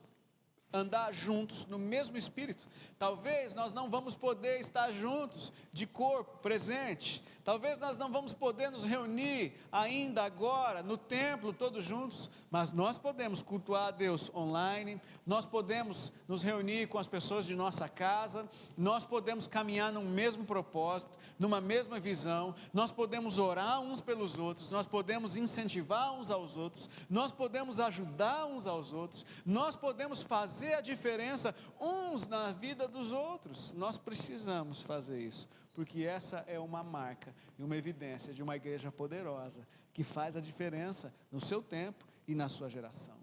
andar 0.74 1.14
juntos 1.14 1.66
no 1.66 1.78
mesmo 1.78 2.18
espírito. 2.18 2.68
Talvez 2.98 3.54
nós 3.56 3.74
não 3.74 3.90
vamos 3.90 4.16
poder 4.16 4.60
estar 4.60 4.92
juntos 4.92 5.52
de 5.74 5.86
corpo 5.86 6.38
presente. 6.38 7.24
Talvez 7.44 7.80
nós 7.80 7.98
não 7.98 8.12
vamos 8.12 8.34
poder 8.34 8.70
nos 8.70 8.86
reunir 8.86 9.54
ainda 9.72 10.24
agora 10.24 10.84
no 10.84 10.98
templo 10.98 11.52
todos 11.52 11.84
juntos, 11.84 12.30
mas 12.52 12.72
nós 12.72 12.98
podemos 12.98 13.42
cultuar 13.42 13.88
a 13.88 13.92
Deus 13.92 14.32
online, 14.36 15.02
nós 15.26 15.46
podemos 15.46 16.14
nos 16.28 16.44
reunir 16.44 16.88
com 16.88 17.00
as 17.00 17.08
pessoas 17.08 17.46
de 17.46 17.56
nossa 17.56 17.90
casa, 17.90 18.48
nós 18.78 19.04
podemos 19.04 19.48
caminhar 19.48 19.92
num 19.92 20.08
mesmo 20.08 20.46
propósito, 20.46 21.18
numa 21.40 21.60
mesma 21.60 22.00
visão, 22.00 22.54
nós 22.72 22.92
podemos 22.92 23.40
orar 23.40 23.82
uns 23.82 24.02
pelos 24.02 24.38
outros, 24.38 24.72
nós 24.72 24.86
podemos 24.86 25.36
incentivar 25.36 26.14
uns 26.14 26.30
aos 26.30 26.56
outros, 26.56 26.88
nós 27.10 27.32
podemos 27.32 27.80
ajudar 27.80 28.46
uns 28.46 28.68
aos 28.68 28.94
outros, 28.94 29.26
nós 29.44 29.76
podemos 29.76 30.22
fazer 30.22 30.61
a 30.68 30.82
diferença 30.82 31.54
uns 31.80 32.28
na 32.28 32.52
vida 32.52 32.88
dos 32.88 33.12
outros. 33.12 33.74
Nós 33.74 33.98
precisamos 33.98 34.82
fazer 34.82 35.20
isso, 35.20 35.48
porque 35.74 36.04
essa 36.04 36.44
é 36.48 36.60
uma 36.60 36.84
marca 36.84 37.34
e 37.58 37.64
uma 37.64 37.76
evidência 37.76 38.34
de 38.34 38.42
uma 38.42 38.56
igreja 38.56 38.92
poderosa 38.92 39.68
que 39.94 40.04
faz 40.04 40.38
a 40.38 40.42
diferença 40.42 41.14
no 41.32 41.42
seu 41.42 41.62
tempo 41.62 42.06
e 42.28 42.36
na 42.36 42.48
sua 42.48 42.70
geração. 42.70 43.18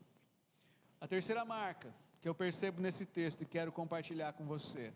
A 1.00 1.07
terceira 1.07 1.45
marca 1.45 1.95
que 2.21 2.28
eu 2.28 2.35
percebo 2.35 2.80
nesse 2.80 3.07
texto 3.07 3.42
e 3.42 3.47
quero 3.47 3.71
compartilhar 3.71 4.33
com 4.33 4.45
você 4.45 4.92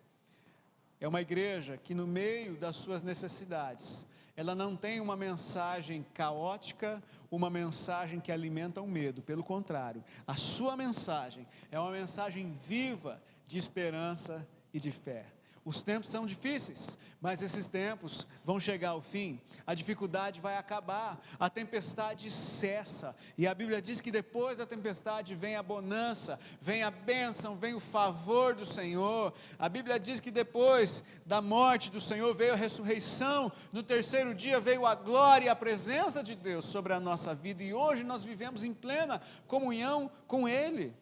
é 1.01 1.09
uma 1.09 1.21
igreja 1.21 1.77
que, 1.77 1.95
no 1.95 2.07
meio 2.07 2.57
das 2.57 2.77
suas 2.77 3.03
necessidades, 3.03 4.07
ela 4.37 4.55
não 4.55 4.75
tem 4.77 5.01
uma 5.01 5.17
mensagem 5.17 6.05
caótica, 6.15 7.03
uma 7.31 7.51
mensagem 7.51 8.21
que 8.21 8.33
alimenta 8.33 8.81
o 8.81 8.87
medo, 8.87 9.23
pelo 9.23 9.45
contrário, 9.45 10.03
a 10.27 10.35
sua 10.35 10.77
mensagem 10.77 11.47
é 11.71 11.79
uma 11.79 11.91
mensagem 11.91 12.53
viva 12.53 13.23
de 13.47 13.59
esperança 13.59 14.47
e 14.73 14.81
de 14.81 14.91
fé. 14.91 15.27
Os 15.65 15.81
tempos 15.81 16.11
são 16.11 16.27
difíceis, 16.27 16.99
mas 17.21 17.41
esses 17.41 17.69
tempos 17.69 18.27
vão 18.45 18.59
chegar 18.59 18.91
ao 18.91 19.01
fim, 19.01 19.41
a 19.65 19.75
dificuldade 19.75 20.41
vai 20.41 20.57
acabar, 20.57 21.21
a 21.39 21.49
tempestade 21.49 22.33
cessa, 22.33 23.15
e 23.39 23.47
a 23.47 23.55
Bíblia 23.55 23.81
diz 23.81 24.01
que 24.01 24.11
depois 24.11 24.59
da 24.59 24.67
tempestade 24.67 25.37
vem 25.37 25.55
a 25.55 25.63
bonança, 25.63 26.37
vem 26.61 26.83
a 26.83 26.91
bênção, 26.91 27.55
vem 27.55 27.75
o 27.75 27.81
favor 27.81 28.57
do 28.57 28.67
Senhor. 28.67 29.33
A 29.57 29.69
Bíblia 29.69 30.01
diz 30.01 30.19
que 30.19 30.33
depois 30.33 31.05
da 31.25 31.41
morte 31.41 31.91
do 31.91 32.01
Senhor 32.01 32.35
veio 32.35 32.55
a 32.55 32.57
ressurreição, 32.57 33.53
no 33.73 33.85
terceiro 33.85 34.35
dia 34.35 34.59
veio 34.59 34.85
a 34.85 34.97
glória 34.97 35.47
e 35.47 35.49
a 35.49 35.55
presença 35.55 36.25
de 36.25 36.35
Deus 36.35 36.65
sobre 36.65 36.93
a 36.93 36.99
nossa 36.99 37.37
vida, 37.37 37.63
e 37.63 37.73
hoje 37.73 38.03
nós 38.03 38.25
vivemos 38.25 38.65
em 38.65 38.75
plena 38.75 39.23
comunhão 39.47 40.11
com 40.27 40.49
Ele. 40.49 40.93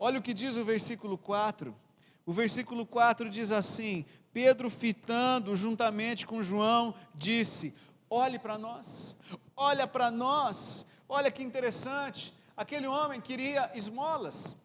Olha 0.00 0.18
o 0.18 0.22
que 0.22 0.34
diz 0.34 0.56
o 0.56 0.64
versículo 0.64 1.16
4. 1.16 1.87
O 2.28 2.32
versículo 2.34 2.84
4 2.84 3.30
diz 3.30 3.50
assim: 3.50 4.04
Pedro, 4.34 4.68
fitando 4.68 5.56
juntamente 5.56 6.26
com 6.26 6.42
João, 6.42 6.94
disse: 7.14 7.74
Olhe 8.10 8.38
para 8.38 8.58
nós, 8.58 9.16
olha 9.56 9.86
para 9.86 10.10
nós, 10.10 10.84
olha 11.08 11.30
que 11.30 11.42
interessante. 11.42 12.34
Aquele 12.54 12.86
homem 12.86 13.18
queria 13.18 13.70
esmolas, 13.74 14.58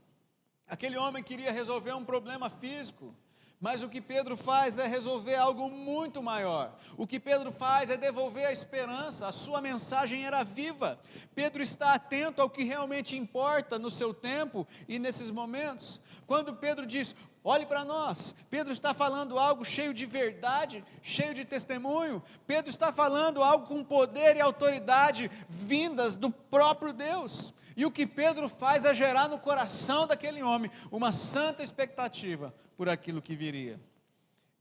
aquele 0.68 0.98
homem 0.98 1.24
queria 1.24 1.54
resolver 1.54 1.94
um 1.94 2.04
problema 2.04 2.50
físico, 2.50 3.16
mas 3.62 3.82
o 3.82 3.88
que 3.88 4.02
Pedro 4.02 4.36
faz 4.36 4.78
é 4.78 4.86
resolver 4.86 5.36
algo 5.36 5.70
muito 5.70 6.22
maior. 6.22 6.76
O 6.98 7.08
que 7.08 7.18
Pedro 7.18 7.50
faz 7.50 7.90
é 7.90 7.96
devolver 7.96 8.46
a 8.46 8.52
esperança. 8.52 9.26
A 9.26 9.32
sua 9.32 9.62
mensagem 9.62 10.26
era 10.26 10.44
viva. 10.44 11.00
Pedro 11.34 11.64
está 11.64 11.94
atento 11.94 12.42
ao 12.42 12.50
que 12.50 12.64
realmente 12.66 13.16
importa 13.16 13.80
no 13.80 13.90
seu 13.90 14.14
tempo 14.14 14.68
e 14.86 15.00
nesses 15.00 15.32
momentos. 15.32 16.02
Quando 16.28 16.54
Pedro 16.58 16.86
diz: 16.86 17.16
Olhe 17.44 17.66
para 17.66 17.84
nós. 17.84 18.34
Pedro 18.50 18.72
está 18.72 18.94
falando 18.94 19.38
algo 19.38 19.66
cheio 19.66 19.94
de 19.94 20.06
verdade, 20.06 20.84
cheio 21.02 21.34
de 21.34 21.44
testemunho. 21.44 22.24
Pedro 22.48 22.70
está 22.70 22.94
falando 22.94 23.44
algo 23.44 23.68
com 23.68 23.84
poder 23.84 24.38
e 24.38 24.42
autoridade 24.42 25.30
vindas 25.50 26.16
do 26.16 26.32
próprio 26.32 26.94
Deus. 26.94 27.54
E 27.76 27.86
o 27.86 27.92
que 27.92 28.08
Pedro 28.08 28.48
faz 28.48 28.86
é 28.86 28.94
gerar 28.94 29.28
no 29.28 29.38
coração 29.38 30.08
daquele 30.08 30.42
homem 30.42 30.72
uma 30.90 31.12
santa 31.12 31.62
expectativa 31.62 32.54
por 32.78 32.88
aquilo 32.88 33.22
que 33.22 33.36
viria. 33.36 33.80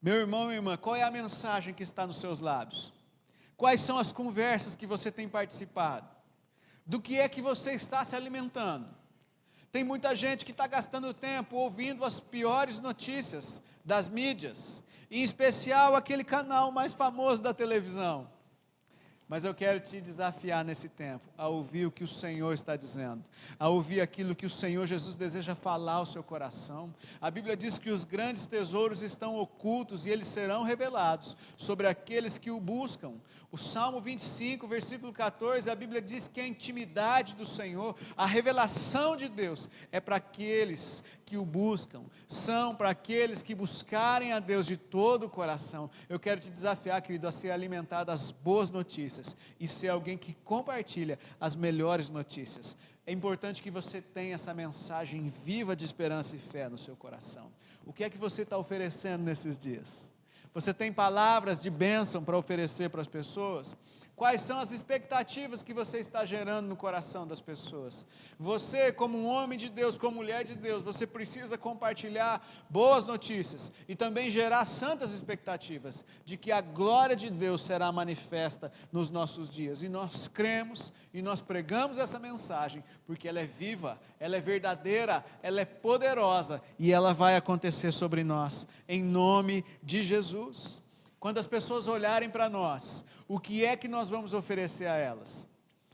Meu 0.01 0.17
irmão 0.17 0.51
e 0.51 0.57
irmã, 0.57 0.77
qual 0.77 0.97
é 0.97 1.03
a 1.03 1.11
mensagem 1.11 1.73
que 1.73 1.85
está 1.85 2.05
nos 2.05 2.17
seus 2.17 2.41
lábios? 2.41 2.93
Quais 3.57 3.81
são 3.81 3.97
as 3.97 4.13
conversas 4.13 4.75
que 4.75 4.87
você 4.87 5.13
tem 5.13 5.29
participado? 5.29 6.09
Do 6.85 7.01
que 7.01 7.21
é 7.21 7.29
que 7.29 7.41
você 7.41 7.75
está 7.75 8.05
se 8.05 8.17
alimentando? 8.17 8.89
Tem 9.73 9.83
muita 9.83 10.15
gente 10.15 10.45
que 10.45 10.51
está 10.51 10.67
gastando 10.67 11.15
tempo 11.15 11.57
ouvindo 11.57 12.05
as 12.05 12.21
piores 12.21 12.79
notícias 12.79 13.63
das 13.83 14.07
mídias, 14.07 14.85
em 15.11 15.23
especial 15.23 15.97
aquele 15.97 16.23
canal 16.23 16.71
mais 16.71 16.93
famoso 16.93 17.43
da 17.43 17.55
televisão. 17.55 18.29
Mas 19.33 19.47
eu 19.47 19.55
quero 19.55 19.81
te 19.81 19.99
desafiar 19.99 20.63
nesse 20.63 20.91
tempo 20.91 21.25
a 21.39 21.49
ouvir 21.49 21.87
o 21.87 21.91
que 21.91 22.05
o 22.05 22.07
Senhor 22.07 22.53
está 22.53 22.77
dizendo, 22.77 23.25
a 23.59 23.67
ouvir 23.67 24.03
aquilo 24.03 24.35
que 24.35 24.45
o 24.45 24.51
Senhor 24.51 24.87
Jesus 24.87 25.17
deseja 25.17 25.55
falar 25.55 25.95
ao 25.95 26.05
seu 26.05 26.23
coração. 26.23 26.95
A 27.19 27.31
Bíblia 27.31 27.57
diz 27.57 27.79
que 27.79 27.89
os 27.89 28.05
grandes 28.05 28.45
tesouros 28.45 29.03
estão 29.03 29.39
ocultos 29.39 30.05
e 30.05 30.11
eles 30.11 30.29
serão 30.29 30.65
revelados 30.65 31.35
sobre 31.57 31.87
aqueles 31.87 32.37
que 32.37 32.51
o 32.51 32.61
buscam. 32.61 33.15
O 33.51 33.57
Salmo 33.57 34.03
25, 34.03 34.69
versículo 34.69 35.15
14, 35.15 35.71
a 35.71 35.75
Bíblia 35.75 36.03
diz 36.03 36.29
que 36.29 36.41
a 36.41 36.47
intimidade 36.47 37.35
do 37.35 37.47
Senhor, 37.47 37.97
a 38.15 38.27
revelação 38.27 39.17
de 39.17 39.31
Deus, 39.31 39.71
é 39.91 39.99
para 39.99 40.17
aqueles 40.17 41.03
que 41.25 41.39
o 41.39 41.45
buscam, 41.47 42.03
são 42.29 42.75
para 42.75 42.91
aqueles 42.91 43.41
que 43.41 43.55
buscarem 43.55 44.33
a 44.33 44.41
Deus 44.41 44.67
de 44.67 44.77
todo 44.77 45.25
o 45.25 45.31
coração. 45.31 45.91
Eu 46.07 46.21
quero 46.21 46.39
te 46.39 46.51
desafiar, 46.51 47.01
querido, 47.01 47.27
a 47.27 47.33
ser 47.33 47.51
alimentado 47.51 48.07
das 48.09 48.31
boas 48.31 48.69
notícias 48.71 49.22
e 49.59 49.67
ser 49.67 49.89
alguém 49.89 50.17
que 50.19 50.35
compartilha 50.45 51.19
as 51.41 51.57
melhores 51.57 52.11
notícias. 52.11 52.77
É 53.07 53.13
importante 53.13 53.61
que 53.61 53.71
você 53.71 54.01
tenha 54.01 54.35
essa 54.35 54.55
mensagem 54.55 55.29
viva 55.45 55.75
de 55.75 55.85
esperança 55.85 56.37
e 56.37 56.39
fé 56.39 56.69
no 56.69 56.79
seu 56.79 56.95
coração. 56.97 57.51
O 57.85 57.93
que 57.93 58.05
é 58.05 58.11
que 58.11 58.19
você 58.19 58.43
está 58.43 58.57
oferecendo 58.57 59.25
nesses 59.25 59.59
dias? 59.59 60.11
Você 60.55 60.73
tem 60.75 60.93
palavras 60.93 61.61
de 61.61 61.71
bênção 61.71 62.23
para 62.23 62.37
oferecer 62.37 62.91
para 62.91 63.01
as 63.01 63.09
pessoas? 63.09 63.77
Quais 64.23 64.43
são 64.43 64.61
as 64.61 64.71
expectativas 64.71 65.65
que 65.65 65.75
você 65.75 65.99
está 65.99 66.25
gerando 66.25 66.69
no 66.69 66.77
coração 66.77 67.27
das 67.27 67.41
pessoas? 67.41 68.07
Você, 68.39 68.93
como 68.93 69.19
um 69.19 69.27
homem 69.27 69.59
de 69.59 69.69
Deus, 69.69 69.99
como 69.99 70.19
mulher 70.19 70.45
de 70.45 70.55
Deus, 70.55 70.81
você 70.81 71.05
precisa 71.09 71.59
compartilhar 71.59 72.41
boas 72.71 73.05
notícias 73.05 73.73
e 73.89 73.97
também 73.97 74.31
gerar 74.31 74.65
santas 74.65 75.13
expectativas 75.13 76.05
de 76.25 76.37
que 76.37 76.53
a 76.53 76.61
glória 76.61 77.17
de 77.17 77.29
Deus 77.31 77.63
será 77.63 77.91
manifesta 77.91 78.71
nos 78.93 79.11
nossos 79.11 79.51
dias. 79.51 79.83
E 79.83 79.89
nós 79.89 80.29
cremos 80.29 80.93
e 81.13 81.21
nós 81.21 81.41
pregamos 81.41 81.99
essa 81.99 82.21
mensagem 82.21 82.85
porque 83.05 83.27
ela 83.27 83.41
é 83.41 83.45
viva, 83.45 83.99
ela 84.21 84.37
é 84.37 84.41
verdadeira, 84.41 85.25
ela 85.43 85.63
é 85.63 85.65
poderosa 85.65 86.63
e 86.79 86.93
ela 86.93 87.13
vai 87.13 87.35
acontecer 87.35 87.91
sobre 87.91 88.23
nós, 88.23 88.69
em 88.89 89.03
nome 89.03 89.65
de 89.83 90.01
Jesus. 90.01 90.82
Quando 91.23 91.39
as 91.39 91.47
pessoas 91.47 91.87
olharem 91.87 92.29
para 92.29 92.51
nós, 92.51 93.05
o 93.29 93.39
que 93.39 93.65
é 93.65 93.77
que 93.77 93.87
nós 93.87 94.09
vamos 94.09 94.35
oferecer 94.35 94.89
a 94.89 94.97
elas? 94.97 95.47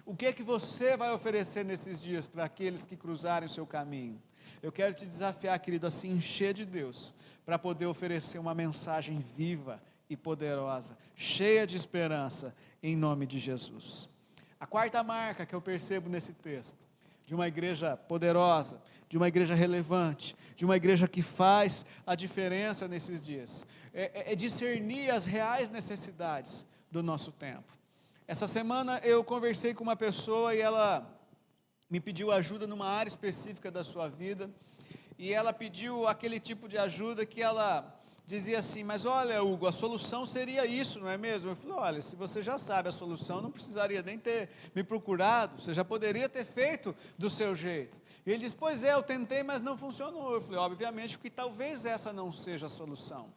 O 0.06 0.16
que 0.16 0.25
é 0.25 0.32
que 0.32 0.42
você 0.42 0.97
vai 0.97 1.12
oferecer 1.12 1.66
nesses 1.66 2.00
dias 2.00 2.26
para 2.26 2.44
aqueles 2.44 2.87
que 2.87 2.97
cruzarem 2.97 3.44
o 3.44 3.50
seu 3.50 3.66
caminho? 3.66 4.18
Eu 4.62 4.73
quero 4.73 4.94
te 4.94 5.04
desafiar, 5.04 5.58
querido, 5.58 5.87
a 5.87 5.90
se 5.90 6.08
encher 6.08 6.54
de 6.54 6.64
Deus, 6.64 7.12
para 7.44 7.58
poder 7.58 7.85
oferecer 7.85 8.38
uma 8.38 8.54
mensagem 8.54 9.18
viva 9.18 9.82
e 10.08 10.16
poderosa, 10.16 10.97
cheia 11.14 11.66
de 11.66 11.76
esperança, 11.76 12.54
em 12.82 12.97
nome 12.97 13.26
de 13.26 13.38
Jesus. 13.38 14.08
A 14.58 14.66
quarta 14.66 15.02
marca 15.02 15.44
que 15.44 15.54
eu 15.54 15.61
percebo 15.61 16.08
nesse 16.08 16.32
texto 16.32 16.88
de 17.28 17.35
uma 17.35 17.47
igreja 17.47 17.94
poderosa, 17.94 18.80
de 19.06 19.18
uma 19.18 19.28
igreja 19.28 19.54
relevante, 19.54 20.35
de 20.56 20.64
uma 20.64 20.78
igreja 20.78 21.06
que 21.06 21.20
faz 21.20 21.85
a 22.06 22.14
diferença 22.14 22.88
nesses 22.88 23.20
dias. 23.20 23.66
É, 23.92 24.30
é, 24.30 24.32
é, 24.32 24.35
discernir 24.35 25.11
as 25.11 25.26
reais 25.26 25.68
necessidades 25.68 26.64
do 26.90 27.02
nosso 27.02 27.30
tempo. 27.30 27.76
Essa 28.26 28.47
semana 28.47 28.99
eu 29.04 29.23
conversei 29.23 29.75
com 29.75 29.82
uma 29.82 29.94
pessoa 29.94 30.54
e 30.54 30.62
ela 30.62 31.06
me 31.90 32.00
pediu 32.00 32.32
ajuda 32.32 32.66
numa 32.66 32.88
área 32.88 33.11
específica 33.11 33.70
da 33.70 33.85
sua 33.85 34.08
vida, 34.08 34.50
e 35.18 35.30
ela 35.30 35.52
pediu 35.52 36.08
aquele 36.08 36.40
tipo 36.40 36.66
de 36.66 36.78
ajuda 36.78 37.26
que 37.26 37.42
ela 37.42 37.97
dizia 38.28 38.58
assim: 38.58 38.85
Mas 38.85 39.06
olha, 39.06 39.42
Hugo, 39.42 39.66
a 39.66 39.73
solução 39.73 40.26
seria 40.26 40.66
isso, 40.66 41.00
não 41.00 41.08
é 41.08 41.16
mesmo? 41.16 41.50
Eu 41.50 41.56
falei: 41.56 41.76
Olha, 41.78 42.02
se 42.02 42.14
você 42.14 42.42
já 42.42 42.58
sabe 42.58 42.90
a 42.90 42.92
solução, 42.92 43.40
não 43.40 43.50
precisaria 43.50 44.02
nem 44.02 44.18
ter 44.18 44.50
me 44.75 44.85
procurado, 44.85 45.58
você 45.58 45.73
já 45.73 45.82
poderia 45.82 46.28
ter 46.28 46.44
feito 46.44 46.94
do 47.16 47.30
seu 47.30 47.54
jeito. 47.54 47.99
E 48.26 48.30
ele 48.30 48.38
diz: 48.38 48.52
Pois 48.52 48.85
é, 48.85 48.92
eu 48.92 49.02
tentei, 49.02 49.42
mas 49.42 49.62
não 49.62 49.78
funcionou. 49.78 50.35
Eu 50.35 50.42
falei: 50.42 50.58
Obviamente, 50.58 51.16
porque 51.16 51.30
talvez 51.30 51.87
essa 51.87 52.12
não 52.12 52.30
seja 52.30 52.66
a 52.66 52.68
solução. 52.68 53.32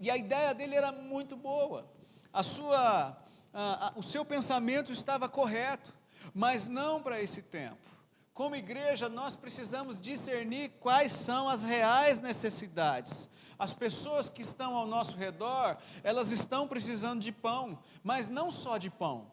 E 0.00 0.10
a 0.10 0.16
ideia 0.16 0.52
dele 0.52 0.74
era 0.74 0.90
muito 0.90 1.36
boa, 1.36 1.88
a 2.32 2.42
sua, 2.42 3.16
a, 3.54 3.86
a, 3.86 3.92
o 3.94 4.02
seu 4.02 4.24
pensamento 4.24 4.90
estava 4.92 5.28
correto, 5.28 5.94
mas 6.34 6.66
não 6.66 7.00
para 7.00 7.22
esse 7.22 7.42
tempo. 7.42 7.88
como 8.34 8.56
igreja, 8.56 9.08
nós 9.08 9.36
precisamos 9.36 10.00
discernir 10.00 10.70
quais 10.80 11.12
são 11.12 11.48
as 11.48 11.62
reais 11.62 12.20
necessidades. 12.20 13.30
As 13.62 13.72
pessoas 13.72 14.28
que 14.28 14.42
estão 14.42 14.74
ao 14.74 14.84
nosso 14.84 15.16
redor, 15.16 15.78
elas 16.02 16.32
estão 16.32 16.66
precisando 16.66 17.20
de 17.20 17.30
pão, 17.30 17.78
mas 18.02 18.28
não 18.28 18.50
só 18.50 18.76
de 18.76 18.90
pão. 18.90 19.30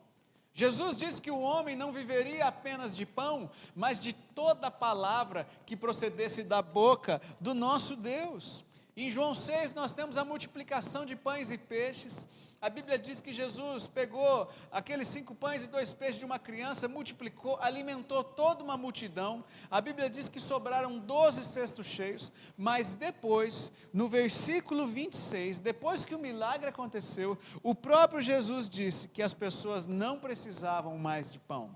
Jesus 0.54 0.98
disse 0.98 1.20
que 1.20 1.32
o 1.32 1.40
homem 1.40 1.76
não 1.76 1.92
viveria 1.92 2.46
apenas 2.46 2.96
de 2.96 3.08
pão, 3.08 3.50
mas 3.76 4.00
de 4.00 4.14
toda 4.14 4.70
palavra 4.70 5.48
que 5.66 5.76
procedesse 5.76 6.44
da 6.44 6.62
boca 6.62 7.20
do 7.42 7.56
nosso 7.56 7.96
Deus. 7.96 8.64
Em 8.96 9.10
João 9.10 9.34
6, 9.34 9.74
nós 9.74 9.94
temos 9.94 10.16
a 10.16 10.24
multiplicação 10.24 11.08
de 11.08 11.16
pães 11.16 11.50
e 11.50 11.58
peixes. 11.58 12.28
A 12.62 12.70
Bíblia 12.70 13.00
diz 13.00 13.22
que 13.22 13.32
Jesus 13.32 13.88
pegou 13.88 14.50
aqueles 14.70 15.08
cinco 15.08 15.34
pães 15.34 15.64
e 15.64 15.70
dois 15.70 15.94
peixes 15.94 16.20
de 16.20 16.26
uma 16.26 16.38
criança, 16.38 16.90
multiplicou, 16.90 17.58
alimentou 17.62 18.22
toda 18.22 18.62
uma 18.62 18.76
multidão. 18.76 19.46
A 19.72 19.80
Bíblia 19.80 20.10
diz 20.10 20.28
que 20.28 20.42
sobraram 20.42 21.00
doze 21.00 21.46
cestos 21.46 21.88
cheios, 21.88 22.32
mas 22.58 22.96
depois, 22.96 23.72
no 23.94 24.10
versículo 24.10 24.86
26, 24.86 25.60
depois 25.60 26.04
que 26.04 26.14
o 26.14 26.20
milagre 26.20 26.68
aconteceu, 26.68 27.38
o 27.64 27.74
próprio 27.74 28.22
Jesus 28.22 28.68
disse 28.68 29.08
que 29.08 29.24
as 29.24 29.34
pessoas 29.34 29.88
não 29.88 30.20
precisavam 30.20 30.98
mais 30.98 31.32
de 31.32 31.40
pão. 31.40 31.74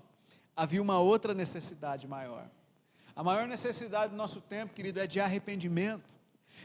Havia 0.54 0.82
uma 0.82 0.98
outra 0.98 1.32
necessidade 1.32 2.06
maior. 2.06 2.46
A 3.16 3.22
maior 3.22 3.46
necessidade 3.48 4.10
do 4.10 4.16
nosso 4.16 4.42
tempo, 4.42 4.74
querido, 4.74 5.00
é 5.00 5.06
de 5.06 5.18
arrependimento 5.18 6.23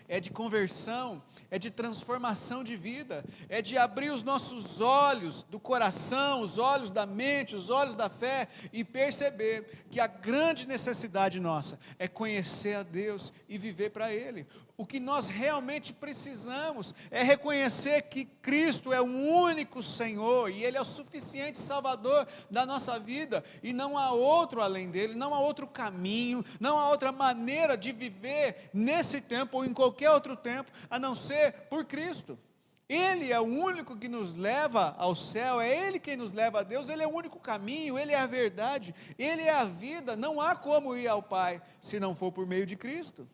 é 0.09 0.19
de 0.19 0.31
conversão, 0.31 1.21
é 1.51 1.59
de 1.59 1.69
transformação 1.69 2.63
de 2.63 2.75
vida, 2.75 3.23
é 3.47 3.61
de 3.61 3.77
abrir 3.77 4.09
os 4.09 4.23
nossos 4.23 4.81
olhos 4.81 5.43
do 5.43 5.59
coração, 5.59 6.41
os 6.41 6.57
olhos 6.57 6.91
da 6.91 7.05
mente, 7.05 7.55
os 7.55 7.69
olhos 7.69 7.95
da 7.95 8.09
fé 8.09 8.47
e 8.73 8.83
perceber 8.83 9.85
que 9.89 9.99
a 9.99 10.07
grande 10.07 10.67
necessidade 10.67 11.39
nossa 11.39 11.79
é 11.99 12.07
conhecer 12.07 12.75
a 12.75 12.83
Deus 12.83 13.31
e 13.47 13.57
viver 13.57 13.91
para 13.91 14.11
Ele. 14.11 14.47
O 14.79 14.85
que 14.85 14.97
nós 14.97 15.27
realmente 15.27 15.91
precisamos 15.91 16.95
é 17.11 17.21
reconhecer 17.21 18.03
que 18.03 18.23
Cristo 18.23 18.93
é 18.93 19.01
o 19.01 19.03
único 19.03 19.83
Senhor 19.83 20.49
e 20.49 20.63
Ele 20.63 20.77
é 20.77 20.81
o 20.81 20.85
suficiente 20.85 21.59
Salvador 21.59 22.25
da 22.49 22.65
nossa 22.65 22.97
vida 22.97 23.43
e 23.61 23.73
não 23.73 23.97
há 23.97 24.13
outro 24.13 24.61
além 24.61 24.89
dele, 24.89 25.15
não 25.15 25.33
há 25.35 25.39
outro 25.41 25.67
caminho, 25.67 26.45
não 26.61 26.79
há 26.79 26.89
outra 26.91 27.11
maneira 27.11 27.75
de 27.75 27.91
viver 27.91 28.69
nesse 28.73 29.19
tempo 29.19 29.57
ou 29.57 29.65
em 29.65 29.73
qualquer 29.73 30.11
outro 30.11 30.37
tempo 30.37 30.71
a 30.89 30.97
não 30.97 31.13
ser 31.13 31.51
por 31.69 31.83
Cristo. 31.83 32.39
Ele 32.87 33.33
é 33.33 33.39
o 33.39 33.43
único 33.43 33.97
que 33.97 34.07
nos 34.07 34.37
leva 34.37 34.95
ao 34.97 35.13
céu, 35.13 35.59
é 35.59 35.87
Ele 35.87 35.99
quem 35.99 36.15
nos 36.15 36.31
leva 36.31 36.61
a 36.61 36.63
Deus, 36.63 36.87
Ele 36.87 37.03
é 37.03 37.07
o 37.07 37.13
único 37.13 37.37
caminho, 37.37 37.99
Ele 37.99 38.13
é 38.13 38.17
a 38.17 38.25
verdade, 38.25 38.95
Ele 39.17 39.41
é 39.41 39.53
a 39.53 39.65
vida. 39.65 40.15
Não 40.15 40.39
há 40.39 40.55
como 40.55 40.95
ir 40.95 41.09
ao 41.09 41.21
Pai 41.21 41.61
se 41.81 41.99
não 41.99 42.15
for 42.15 42.31
por 42.31 42.47
meio 42.47 42.65
de 42.65 42.77
Cristo. 42.77 43.27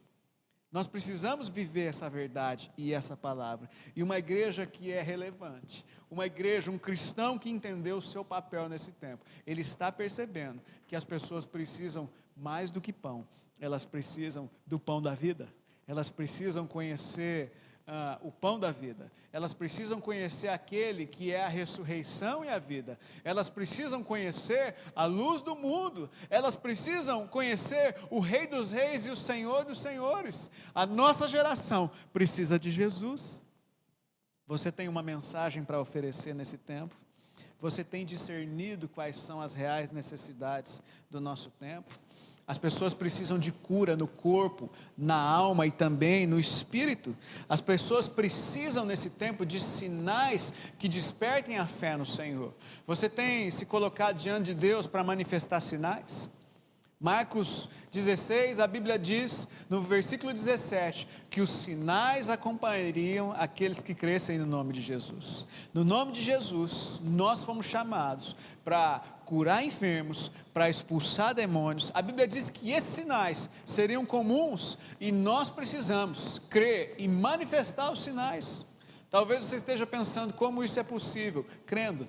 Nós 0.76 0.88
precisamos 0.88 1.48
viver 1.48 1.86
essa 1.86 2.10
verdade 2.10 2.70
e 2.78 2.94
essa 2.94 3.16
palavra. 3.16 3.70
E 3.96 4.04
uma 4.04 4.18
igreja 4.18 4.66
que 4.66 4.92
é 4.92 5.02
relevante, 5.02 5.86
uma 6.12 6.26
igreja, 6.26 6.70
um 6.70 6.78
cristão 6.78 7.40
que 7.40 7.50
entendeu 7.50 7.96
o 7.96 8.02
seu 8.02 8.26
papel 8.26 8.68
nesse 8.68 8.92
tempo, 8.92 9.24
ele 9.48 9.62
está 9.62 9.90
percebendo 9.90 10.62
que 10.86 10.94
as 10.94 11.06
pessoas 11.06 11.46
precisam 11.46 12.10
mais 12.36 12.70
do 12.70 12.82
que 12.82 12.92
pão, 12.92 13.26
elas 13.58 13.86
precisam 13.86 14.50
do 14.68 14.78
pão 14.78 15.02
da 15.02 15.16
vida, 15.16 15.48
elas 15.88 16.10
precisam 16.10 16.68
conhecer 16.68 17.54
ah, 17.88 18.18
o 18.22 18.32
pão 18.32 18.60
da 18.60 18.72
vida, 18.72 19.12
elas 19.32 19.54
precisam 19.54 20.02
conhecer 20.02 20.48
aquele 20.48 21.06
que 21.06 21.32
é 21.32 21.44
a 21.44 21.48
ressurreição 21.48 22.44
e 22.44 22.50
a 22.50 22.58
vida, 22.58 22.98
elas 23.24 23.50
precisam 23.50 24.04
conhecer 24.04 24.76
a 24.96 25.06
luz 25.06 25.42
do 25.42 25.56
mundo, 25.56 26.10
elas 26.30 26.56
precisam 26.56 27.28
conhecer 27.28 27.96
o 28.10 28.20
Rei 28.20 28.48
dos 28.48 28.72
Reis 28.72 29.06
e 29.06 29.12
o 29.12 29.16
Senhor 29.16 29.66
dos 29.66 29.82
Senhores. 29.82 30.50
A 30.74 30.86
nossa 30.86 31.28
geração 31.28 31.92
precisa 32.12 32.58
de 32.58 32.72
Jesus. 32.72 33.44
Você 34.48 34.72
tem 34.72 34.88
uma 34.88 35.04
mensagem 35.04 35.64
para 35.64 35.80
oferecer 35.80 36.34
nesse 36.34 36.58
tempo? 36.58 36.96
Você 37.60 37.84
tem 37.84 38.06
discernido 38.06 38.88
quais 38.88 39.18
são 39.18 39.42
as 39.42 39.54
reais 39.54 39.92
necessidades 39.92 40.82
do 41.10 41.20
nosso 41.22 41.50
tempo? 41.52 41.94
As 42.48 42.60
pessoas 42.60 42.94
precisam 42.94 43.40
de 43.40 43.52
cura 43.52 43.96
no 43.96 44.08
corpo, 44.08 44.70
na 44.96 45.20
alma 45.20 45.66
e 45.66 45.72
também 45.72 46.28
no 46.28 46.38
espírito. 46.38 47.16
As 47.50 47.60
pessoas 47.60 48.08
precisam 48.08 48.86
nesse 48.86 49.10
tempo 49.10 49.44
de 49.44 49.60
sinais 49.60 50.54
que 50.78 50.88
despertem 50.88 51.58
a 51.58 51.66
fé 51.66 51.98
no 51.98 52.06
Senhor. 52.06 52.54
Você 52.86 53.10
tem 53.10 53.50
se 53.50 53.66
colocado 53.66 54.18
diante 54.18 54.46
de 54.46 54.54
Deus 54.54 54.86
para 54.86 55.04
manifestar 55.04 55.60
sinais? 55.60 56.30
Marcos 57.00 57.70
16, 57.92 58.60
a 58.60 58.68
Bíblia 58.68 58.98
diz, 58.98 59.50
no 59.70 59.82
versículo 59.82 60.34
17, 60.34 61.08
que 61.30 61.42
os 61.42 61.52
sinais 61.52 62.30
acompanhariam 62.30 63.34
aqueles 63.34 63.82
que 63.82 63.94
crescem 63.94 64.38
no 64.38 64.46
nome 64.46 64.72
de 64.72 64.80
Jesus. 64.80 65.46
No 65.74 65.84
nome 65.84 66.14
de 66.14 66.22
Jesus, 66.22 67.02
nós 67.04 67.44
fomos 67.44 67.66
chamados 67.66 68.34
para 68.64 69.00
curar 69.26 69.64
enfermos, 69.64 70.32
para 70.54 70.70
expulsar 70.70 71.36
demônios. 71.36 71.92
A 71.94 72.02
Bíblia 72.02 72.26
diz 72.26 72.50
que 72.50 72.72
esses 72.72 72.96
sinais 72.96 73.50
seriam 73.66 74.06
comuns 74.06 74.78
e 74.98 75.12
nós 75.12 75.50
precisamos 75.50 76.40
crer 76.50 76.96
e 76.98 77.10
manifestar 77.10 77.92
os 77.92 78.02
sinais. 78.02 78.66
Talvez 79.10 79.44
você 79.44 79.58
esteja 79.58 79.86
pensando 79.86 80.34
como 80.34 80.64
isso 80.64 80.80
é 80.80 80.84
possível, 80.84 81.46
crendo. 81.66 82.08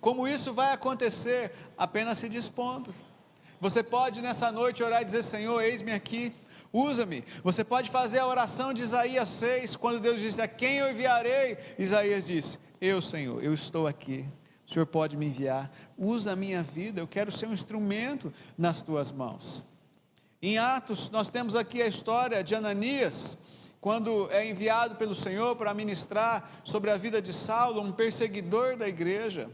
Como 0.00 0.28
isso 0.28 0.52
vai 0.52 0.72
acontecer 0.72 1.52
apenas 1.76 2.18
se 2.18 2.28
dispondo. 2.28 2.94
Você 3.60 3.82
pode 3.82 4.22
nessa 4.22 4.52
noite 4.52 4.82
orar 4.82 5.02
e 5.02 5.04
dizer: 5.04 5.22
Senhor, 5.22 5.60
eis-me 5.60 5.92
aqui, 5.92 6.32
usa-me. 6.72 7.24
Você 7.42 7.64
pode 7.64 7.90
fazer 7.90 8.18
a 8.18 8.26
oração 8.26 8.72
de 8.72 8.82
Isaías 8.82 9.28
6, 9.28 9.76
quando 9.76 10.00
Deus 10.00 10.20
disse: 10.20 10.40
A 10.40 10.48
quem 10.48 10.76
eu 10.76 10.90
enviarei? 10.90 11.58
Isaías 11.78 12.26
disse: 12.26 12.58
Eu, 12.80 13.02
Senhor, 13.02 13.42
eu 13.42 13.52
estou 13.52 13.86
aqui. 13.86 14.24
O 14.66 14.72
Senhor 14.72 14.86
pode 14.86 15.16
me 15.16 15.26
enviar. 15.26 15.70
Usa 15.96 16.32
a 16.32 16.36
minha 16.36 16.62
vida, 16.62 17.00
eu 17.00 17.08
quero 17.08 17.32
ser 17.32 17.46
um 17.46 17.52
instrumento 17.52 18.32
nas 18.56 18.82
tuas 18.82 19.10
mãos. 19.10 19.64
Em 20.40 20.58
Atos, 20.58 21.10
nós 21.10 21.28
temos 21.28 21.56
aqui 21.56 21.82
a 21.82 21.86
história 21.86 22.44
de 22.44 22.54
Ananias, 22.54 23.38
quando 23.80 24.30
é 24.30 24.46
enviado 24.46 24.94
pelo 24.96 25.14
Senhor 25.14 25.56
para 25.56 25.74
ministrar 25.74 26.48
sobre 26.62 26.90
a 26.90 26.96
vida 26.96 27.20
de 27.20 27.32
Saulo, 27.32 27.80
um 27.80 27.90
perseguidor 27.90 28.76
da 28.76 28.86
igreja. 28.86 29.50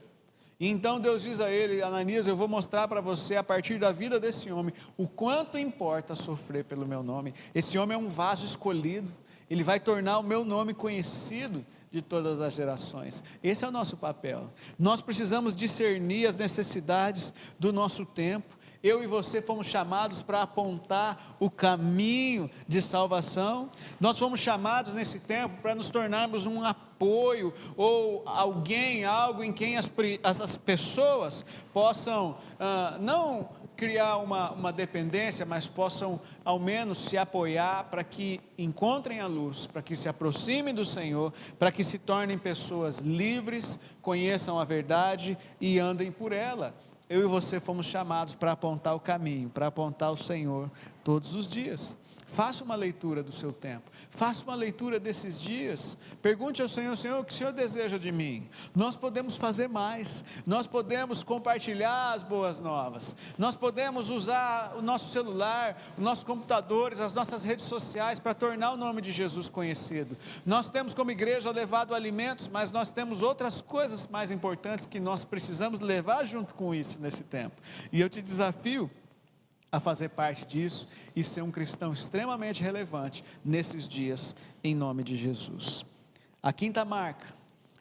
E 0.59 0.69
então 0.69 1.01
Deus 1.01 1.23
diz 1.23 1.41
a 1.41 1.51
ele, 1.51 1.83
Ananias, 1.83 2.27
eu 2.27 2.37
vou 2.37 2.47
mostrar 2.47 2.87
para 2.87 3.01
você, 3.01 3.37
a 3.37 3.43
partir 3.43 3.79
da 3.79 3.91
vida 3.91 4.21
desse 4.21 4.53
homem, 4.53 4.73
o 4.97 5.09
quanto 5.09 5.59
importa 5.59 6.15
sofrer 6.15 6.65
pelo 6.65 6.87
meu 6.87 7.03
nome. 7.03 7.35
Esse 7.55 7.77
homem 7.77 7.97
é 7.97 7.99
um 7.99 8.09
vaso 8.09 8.47
escolhido, 8.47 9.11
ele 9.51 9.63
vai 9.65 9.79
tornar 9.81 10.19
o 10.19 10.23
meu 10.23 10.45
nome 10.45 10.73
conhecido 10.73 11.65
de 11.91 12.01
todas 12.01 12.41
as 12.41 12.55
gerações. 12.55 13.23
Esse 13.43 13.65
é 13.65 13.69
o 13.69 13.73
nosso 13.73 13.97
papel. 13.97 14.51
Nós 14.79 15.01
precisamos 15.01 15.55
discernir 15.55 16.27
as 16.27 16.39
necessidades 16.39 17.33
do 17.59 17.73
nosso 17.73 18.07
tempo. 18.07 18.57
Eu 18.85 19.03
e 19.03 19.07
você 19.07 19.41
fomos 19.41 19.67
chamados 19.67 20.21
para 20.21 20.43
apontar 20.43 21.37
o 21.41 21.49
caminho 21.49 22.51
de 22.69 22.83
salvação. 22.83 23.71
Nós 23.99 24.19
fomos 24.19 24.41
chamados 24.41 24.93
nesse 24.93 25.21
tempo 25.21 25.63
para 25.63 25.75
nos 25.75 25.89
tornarmos 25.89 26.45
um 26.45 26.63
apoio 26.63 27.55
ou 27.79 28.23
alguém, 28.27 29.07
algo 29.07 29.43
em 29.43 29.55
quem 29.55 29.79
as, 29.79 29.91
as 30.23 30.59
pessoas 30.59 31.47
possam 31.73 32.37
ah, 32.61 32.99
não 33.01 33.49
criar 33.75 34.19
uma, 34.19 34.51
uma 34.53 34.71
dependência, 34.71 35.47
mas 35.47 35.67
possam 35.67 36.21
ao 36.45 36.59
menos 36.59 36.99
se 36.99 37.17
apoiar 37.17 37.85
para 37.85 38.05
que 38.05 38.39
encontrem 38.59 39.19
a 39.19 39.27
luz, 39.27 39.67
para 39.67 39.81
que 39.81 39.97
se 39.97 40.11
aproximem 40.11 40.75
do 40.75 40.85
Senhor, 40.85 41.33
para 41.59 41.73
que 41.73 41.83
se 41.83 41.99
tornem 41.99 42.37
pessoas 42.37 42.99
livres, 42.99 43.81
conheçam 44.03 44.61
a 44.61 44.65
verdade 44.65 45.39
e 45.59 45.79
andem 45.79 46.13
por 46.13 46.33
ela. 46.33 46.75
Eu 47.09 47.21
e 47.21 47.27
você 47.27 47.61
fomos 47.61 47.87
chamados 47.87 48.35
para 48.35 48.53
apontar 48.53 48.95
o 48.95 49.01
caminho, 49.01 49.51
para 49.51 49.67
apontar 49.67 50.11
o 50.11 50.17
Senhor 50.17 50.71
todos 51.03 51.35
os 51.35 51.49
dias. 51.49 51.97
Faça 52.35 52.65
uma 52.65 52.75
leitura 52.75 53.23
do 53.23 53.31
seu 53.31 53.53
tempo. 53.53 53.89
Faça 54.11 54.43
uma 54.43 54.57
leitura 54.57 54.99
desses 54.99 55.41
dias. 55.41 55.97
Pergunte 56.21 56.61
ao 56.61 56.67
Senhor, 56.67 56.97
Senhor, 56.97 57.21
o 57.21 57.25
que 57.25 57.33
o 57.33 57.37
Senhor 57.37 57.53
deseja 57.53 57.97
de 57.97 58.11
mim? 58.11 58.49
Nós 58.75 58.97
podemos 58.97 59.37
fazer 59.37 59.69
mais. 59.69 60.25
Nós 60.45 60.67
podemos 60.67 61.23
compartilhar 61.23 62.13
as 62.13 62.25
boas 62.25 62.61
novas. 62.61 63.15
Nós 63.39 63.55
podemos 63.55 64.11
usar 64.11 64.75
o 64.77 64.83
nosso 64.83 65.13
celular, 65.13 65.81
os 65.97 66.03
nossos 66.03 66.25
computadores, 66.25 66.99
as 66.99 67.15
nossas 67.15 67.45
redes 67.45 67.67
sociais 67.67 68.19
para 68.19 68.35
tornar 68.35 68.73
o 68.73 68.77
nome 68.77 69.01
de 69.01 69.13
Jesus 69.13 69.49
conhecido. 69.49 70.17
Nós 70.45 70.69
temos 70.69 70.93
como 70.93 71.13
igreja 71.13 71.53
levado 71.53 71.95
alimentos, 71.95 72.49
mas 72.49 72.73
nós 72.73 72.91
temos 72.91 73.23
outras 73.23 73.61
coisas 73.61 74.09
mais 74.09 74.33
importantes 74.33 74.87
que 74.87 74.99
nós 74.99 75.25
precisamos 75.25 75.79
levar 75.79 76.25
junto 76.27 76.53
com 76.57 76.75
isso 76.75 76.99
nesse 77.01 77.23
tempo. 77.23 77.63
E 77.93 78.01
eu 78.01 78.09
te 78.09 78.21
desafio 78.21 78.91
a 79.75 79.81
fazer 79.81 80.11
parte 80.11 80.47
disso 80.47 80.87
e 81.17 81.25
ser 81.25 81.43
um 81.43 81.51
cristão 81.51 81.93
extremamente 81.93 82.63
relevante 82.63 83.25
nesses 83.45 83.89
dias, 83.89 84.37
em 84.63 84.73
nome 84.73 85.03
de 85.03 85.17
Jesus. 85.17 85.85
A 86.41 86.53
quinta 86.53 86.85
marca 86.85 87.35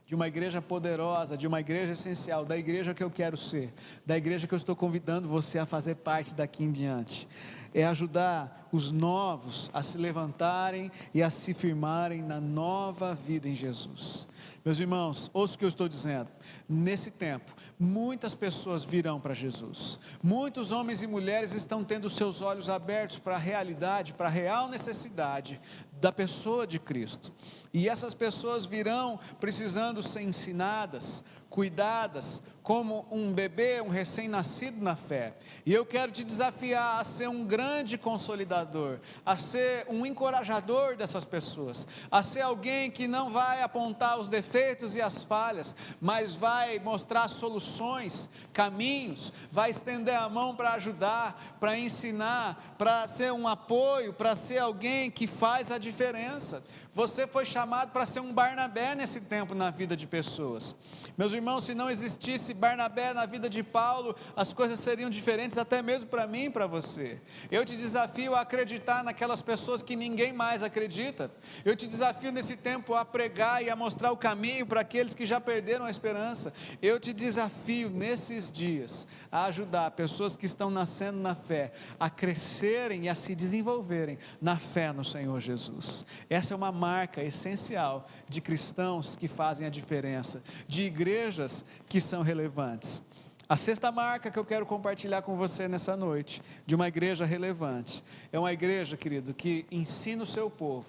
de 0.07 0.15
uma 0.15 0.27
igreja 0.27 0.59
poderosa, 0.59 1.37
de 1.37 1.45
uma 1.45 1.59
igreja 1.59 1.91
essencial, 1.91 2.45
da 2.45 2.57
igreja 2.57 2.95
que 2.95 3.03
eu 3.03 3.11
quero 3.11 3.37
ser, 3.37 3.71
da 4.03 4.17
igreja 4.17 4.47
que 4.47 4.53
eu 4.55 4.57
estou 4.57 4.75
convidando 4.75 5.27
você 5.27 5.59
a 5.59 5.67
fazer 5.67 5.95
parte 5.95 6.33
daqui 6.33 6.63
em 6.63 6.71
diante. 6.71 7.27
É 7.75 7.85
ajudar 7.85 8.67
os 8.71 8.89
novos 8.89 9.69
a 9.71 9.83
se 9.83 9.99
levantarem 9.99 10.91
e 11.13 11.21
a 11.21 11.29
se 11.29 11.53
firmarem 11.53 12.23
na 12.23 12.41
nova 12.41 13.13
vida 13.13 13.47
em 13.47 13.55
Jesus. 13.55 14.27
Meus 14.63 14.79
irmãos, 14.79 15.29
ouça 15.33 15.55
o 15.55 15.57
que 15.57 15.65
eu 15.65 15.69
estou 15.69 15.87
dizendo. 15.87 16.29
Nesse 16.67 17.11
tempo, 17.11 17.53
muitas 17.79 18.33
pessoas 18.35 18.83
virão 18.83 19.19
para 19.19 19.33
Jesus. 19.33 19.99
Muitos 20.21 20.71
homens 20.71 21.03
e 21.03 21.07
mulheres 21.07 21.53
estão 21.53 21.83
tendo 21.83 22.09
seus 22.09 22.41
olhos 22.41 22.69
abertos 22.69 23.17
para 23.19 23.35
a 23.35 23.39
realidade, 23.39 24.13
para 24.13 24.27
a 24.27 24.31
real 24.31 24.69
necessidade 24.69 25.59
da 25.99 26.11
pessoa 26.11 26.67
de 26.67 26.79
Cristo. 26.79 27.33
E 27.73 27.89
essas 27.89 28.13
pessoas 28.13 28.65
virão 28.65 29.19
precisando 29.39 30.03
ser 30.03 30.21
ensinadas, 30.21 31.23
cuidadas, 31.53 32.41
como 32.63 33.05
um 33.11 33.31
bebê, 33.31 33.79
um 33.79 33.89
recém-nascido 33.89 34.81
na 34.81 34.95
fé. 34.95 35.35
E 35.65 35.71
eu 35.71 35.85
quero 35.85 36.11
te 36.11 36.23
desafiar 36.23 36.99
a 36.99 37.03
ser 37.03 37.29
um 37.29 37.45
grande 37.45 37.95
consolidador, 37.95 38.99
a 39.23 39.37
ser 39.37 39.85
um 39.87 40.03
encorajador 40.03 40.95
dessas 40.95 41.25
pessoas, 41.25 41.85
a 42.09 42.23
ser 42.23 42.41
alguém 42.41 42.89
que 42.89 43.07
não 43.07 43.29
vai 43.29 43.61
apontar 43.61 44.17
os 44.17 44.29
defeitos 44.29 44.95
e 44.95 45.01
as 45.01 45.23
falhas, 45.23 45.75
mas 46.01 46.33
vai 46.33 46.79
mostrar 46.79 47.27
soluções, 47.27 48.29
caminhos, 48.51 49.31
vai 49.51 49.69
estender 49.69 50.15
a 50.15 50.27
mão 50.27 50.55
para 50.55 50.73
ajudar, 50.73 51.57
para 51.59 51.77
ensinar, 51.77 52.75
para 52.79 53.05
ser 53.05 53.31
um 53.31 53.47
apoio, 53.47 54.13
para 54.13 54.35
ser 54.35 54.57
alguém 54.57 55.11
que 55.11 55.27
faz 55.27 55.69
a 55.69 55.77
diferença. 55.77 56.63
Você 56.93 57.27
foi 57.27 57.45
chamado 57.45 57.91
para 57.91 58.05
ser 58.05 58.21
um 58.21 58.33
Barnabé 58.33 58.95
nesse 58.95 59.21
tempo 59.21 59.53
na 59.53 59.69
vida 59.69 59.97
de 59.97 60.07
pessoas. 60.07 60.75
Meus 61.17 61.33
irmãos, 61.33 61.42
se 61.59 61.73
não 61.73 61.89
existisse 61.89 62.53
Barnabé 62.53 63.13
na 63.13 63.25
vida 63.25 63.49
de 63.49 63.61
Paulo, 63.61 64.15
as 64.35 64.53
coisas 64.53 64.79
seriam 64.79 65.09
diferentes 65.09 65.57
até 65.57 65.81
mesmo 65.81 66.09
para 66.09 66.25
mim 66.25 66.45
e 66.45 66.49
para 66.49 66.65
você. 66.65 67.19
Eu 67.51 67.65
te 67.65 67.75
desafio 67.75 68.33
a 68.33 68.41
acreditar 68.41 69.03
naquelas 69.03 69.41
pessoas 69.41 69.81
que 69.81 69.95
ninguém 69.95 70.31
mais 70.31 70.63
acredita. 70.63 71.29
Eu 71.65 71.75
te 71.75 71.87
desafio 71.87 72.31
nesse 72.31 72.55
tempo 72.55 72.95
a 72.95 73.03
pregar 73.03 73.63
e 73.63 73.69
a 73.69 73.75
mostrar 73.75 74.11
o 74.11 74.17
caminho 74.17 74.65
para 74.65 74.81
aqueles 74.81 75.13
que 75.13 75.25
já 75.25 75.39
perderam 75.41 75.85
a 75.85 75.89
esperança. 75.89 76.53
Eu 76.81 76.99
te 76.99 77.13
desafio 77.13 77.89
nesses 77.89 78.51
dias 78.51 79.05
a 79.31 79.45
ajudar 79.45 79.91
pessoas 79.91 80.35
que 80.35 80.45
estão 80.45 80.69
nascendo 80.69 81.19
na 81.19 81.35
fé 81.35 81.71
a 81.99 82.09
crescerem 82.09 83.05
e 83.05 83.09
a 83.09 83.15
se 83.15 83.35
desenvolverem 83.35 84.17
na 84.41 84.57
fé 84.57 84.91
no 84.91 85.03
Senhor 85.03 85.39
Jesus. 85.39 86.05
Essa 86.29 86.53
é 86.53 86.57
uma 86.57 86.71
marca 86.71 87.21
essencial 87.21 88.07
de 88.29 88.41
cristãos 88.41 89.15
que 89.15 89.27
fazem 89.27 89.67
a 89.67 89.69
diferença, 89.69 90.41
de 90.67 90.83
igrejas 90.83 91.32
igrejas 91.33 91.65
que 91.87 91.99
são 91.99 92.21
relevantes. 92.21 93.01
A 93.49 93.57
sexta 93.57 93.91
marca 93.91 94.31
que 94.31 94.39
eu 94.39 94.45
quero 94.45 94.65
compartilhar 94.65 95.21
com 95.21 95.35
você 95.35 95.67
nessa 95.67 95.97
noite, 95.97 96.41
de 96.65 96.75
uma 96.75 96.87
igreja 96.87 97.25
relevante, 97.25 98.03
é 98.31 98.39
uma 98.39 98.53
igreja, 98.53 98.95
querido, 98.95 99.33
que 99.33 99.65
ensina 99.71 100.23
o 100.23 100.27
seu 100.27 100.49
povo 100.49 100.87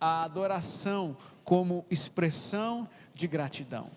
a 0.00 0.22
adoração 0.22 1.14
como 1.44 1.84
expressão 1.90 2.88
de 3.14 3.28
gratidão. 3.28 3.90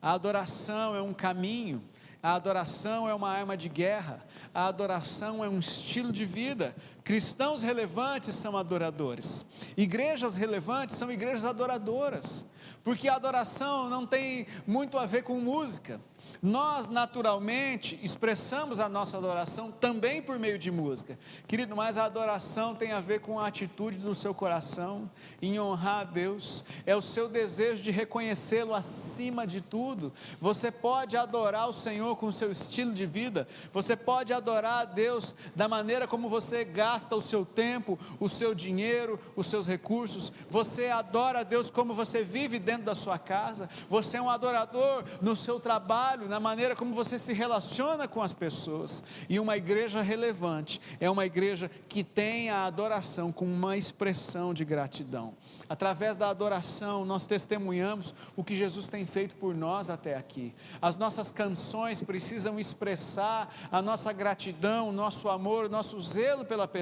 A 0.00 0.12
adoração 0.12 0.96
é 0.96 1.02
um 1.02 1.12
caminho, 1.12 1.82
a 2.22 2.34
adoração 2.34 3.06
é 3.06 3.14
uma 3.14 3.28
arma 3.28 3.56
de 3.56 3.68
guerra, 3.68 4.24
a 4.54 4.66
adoração 4.66 5.44
é 5.44 5.48
um 5.48 5.58
estilo 5.58 6.10
de 6.12 6.24
vida. 6.24 6.74
Cristãos 7.04 7.62
relevantes 7.62 8.34
são 8.34 8.56
adoradores, 8.56 9.44
igrejas 9.76 10.36
relevantes 10.36 10.96
são 10.96 11.10
igrejas 11.10 11.44
adoradoras 11.44 12.46
porque 12.82 13.08
a 13.08 13.16
adoração 13.16 13.88
não 13.88 14.06
tem 14.06 14.46
muito 14.66 14.98
a 14.98 15.06
ver 15.06 15.22
com 15.22 15.38
música. 15.38 16.00
Nós, 16.42 16.88
naturalmente, 16.88 17.98
expressamos 18.02 18.78
a 18.78 18.88
nossa 18.88 19.16
adoração 19.16 19.70
também 19.70 20.20
por 20.20 20.38
meio 20.38 20.58
de 20.58 20.70
música. 20.70 21.18
Querido, 21.46 21.74
mas 21.74 21.96
a 21.96 22.04
adoração 22.04 22.74
tem 22.74 22.92
a 22.92 23.00
ver 23.00 23.20
com 23.20 23.38
a 23.38 23.46
atitude 23.46 23.98
do 23.98 24.14
seu 24.14 24.34
coração 24.34 25.10
em 25.40 25.58
honrar 25.58 26.00
a 26.00 26.04
Deus, 26.04 26.64
é 26.86 26.94
o 26.94 27.02
seu 27.02 27.28
desejo 27.28 27.82
de 27.82 27.90
reconhecê-lo 27.90 28.74
acima 28.74 29.46
de 29.46 29.60
tudo. 29.60 30.12
Você 30.40 30.70
pode 30.70 31.16
adorar 31.16 31.68
o 31.68 31.72
Senhor 31.72 32.16
com 32.16 32.26
o 32.26 32.32
seu 32.32 32.50
estilo 32.50 32.92
de 32.92 33.06
vida, 33.06 33.48
você 33.72 33.96
pode 33.96 34.32
adorar 34.32 34.82
a 34.82 34.84
Deus 34.84 35.34
da 35.56 35.68
maneira 35.68 36.06
como 36.06 36.28
você 36.28 36.64
gasta 36.64 36.89
o 37.20 37.20
seu 37.20 37.44
tempo, 37.44 37.98
o 38.18 38.28
seu 38.28 38.54
dinheiro, 38.54 39.18
os 39.36 39.46
seus 39.46 39.66
recursos. 39.66 40.32
Você 40.48 40.88
adora 40.88 41.40
a 41.40 41.42
Deus 41.42 41.70
como 41.70 41.94
você 41.94 42.22
vive 42.22 42.58
dentro 42.58 42.84
da 42.84 42.94
sua 42.94 43.18
casa, 43.18 43.68
você 43.88 44.16
é 44.16 44.22
um 44.22 44.30
adorador 44.30 45.04
no 45.20 45.36
seu 45.36 45.60
trabalho 45.60 46.28
na 46.28 46.40
maneira 46.40 46.74
como 46.74 46.92
você 46.92 47.18
se 47.18 47.32
relaciona 47.32 48.08
com 48.08 48.22
as 48.22 48.32
pessoas. 48.32 49.04
E 49.28 49.38
uma 49.38 49.56
igreja 49.56 50.00
relevante 50.00 50.80
é 50.98 51.08
uma 51.08 51.24
igreja 51.24 51.70
que 51.88 52.02
tem 52.02 52.50
a 52.50 52.64
adoração 52.64 53.30
como 53.32 53.52
uma 53.52 53.76
expressão 53.76 54.52
de 54.52 54.64
gratidão. 54.64 55.34
Através 55.68 56.16
da 56.16 56.28
adoração, 56.28 57.04
nós 57.04 57.24
testemunhamos 57.24 58.14
o 58.36 58.42
que 58.42 58.54
Jesus 58.54 58.86
tem 58.86 59.06
feito 59.06 59.36
por 59.36 59.54
nós 59.54 59.90
até 59.90 60.16
aqui. 60.16 60.52
As 60.82 60.96
nossas 60.96 61.30
canções 61.30 62.00
precisam 62.00 62.58
expressar 62.58 63.52
a 63.70 63.80
nossa 63.80 64.12
gratidão, 64.12 64.88
o 64.88 64.92
nosso 64.92 65.28
amor, 65.28 65.66
o 65.66 65.68
nosso 65.68 66.00
zelo 66.00 66.44
pela 66.44 66.66
pessoa 66.66 66.79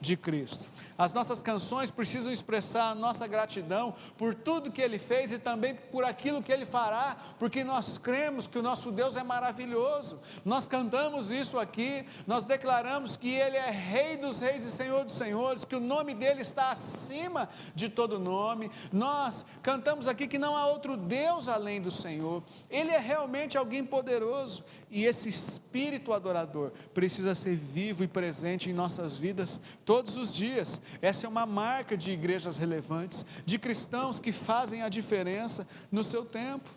de 0.00 0.16
Cristo. 0.16 0.70
As 0.96 1.12
nossas 1.12 1.42
canções 1.42 1.90
precisam 1.90 2.32
expressar 2.32 2.90
a 2.90 2.94
nossa 2.94 3.26
gratidão 3.26 3.94
por 4.16 4.34
tudo 4.34 4.70
que 4.70 4.80
Ele 4.80 4.98
fez 4.98 5.32
e 5.32 5.38
também 5.38 5.74
por 5.74 6.04
aquilo 6.04 6.42
que 6.42 6.52
Ele 6.52 6.64
fará, 6.64 7.16
porque 7.38 7.64
nós 7.64 7.98
cremos 7.98 8.46
que 8.46 8.58
o 8.58 8.62
nosso 8.62 8.92
Deus 8.92 9.16
é 9.16 9.22
maravilhoso. 9.22 10.18
Nós 10.44 10.66
cantamos 10.66 11.30
isso 11.30 11.58
aqui, 11.58 12.04
nós 12.26 12.44
declaramos 12.44 13.16
que 13.16 13.28
Ele 13.28 13.56
é 13.56 13.70
Rei 13.70 14.16
dos 14.16 14.40
Reis 14.40 14.64
e 14.64 14.70
Senhor 14.70 15.04
dos 15.04 15.14
Senhores, 15.14 15.64
que 15.64 15.76
o 15.76 15.80
nome 15.80 16.14
dele 16.14 16.42
está 16.42 16.70
acima 16.70 17.48
de 17.74 17.88
todo 17.88 18.18
nome. 18.18 18.70
Nós 18.92 19.44
cantamos 19.62 20.08
aqui 20.08 20.26
que 20.26 20.38
não 20.38 20.56
há 20.56 20.66
outro 20.66 20.96
Deus 20.96 21.48
além 21.48 21.80
do 21.80 21.90
Senhor. 21.90 22.42
Ele 22.70 22.90
é 22.90 22.98
realmente 22.98 23.58
alguém 23.58 23.84
poderoso 23.84 24.64
e 24.90 25.04
esse 25.04 25.28
espírito 25.28 26.12
adorador 26.12 26.70
precisa 26.92 27.34
ser 27.34 27.56
vivo 27.56 28.04
e 28.04 28.08
presente 28.08 28.70
em 28.70 28.72
nossas 28.72 29.13
vidas 29.16 29.60
todos 29.84 30.16
os 30.16 30.32
dias. 30.32 30.80
Essa 31.00 31.26
é 31.26 31.28
uma 31.28 31.46
marca 31.46 31.96
de 31.96 32.12
igrejas 32.12 32.58
relevantes, 32.58 33.24
de 33.44 33.58
cristãos 33.58 34.18
que 34.18 34.32
fazem 34.32 34.82
a 34.82 34.88
diferença 34.88 35.66
no 35.90 36.04
seu 36.04 36.24
tempo. 36.24 36.70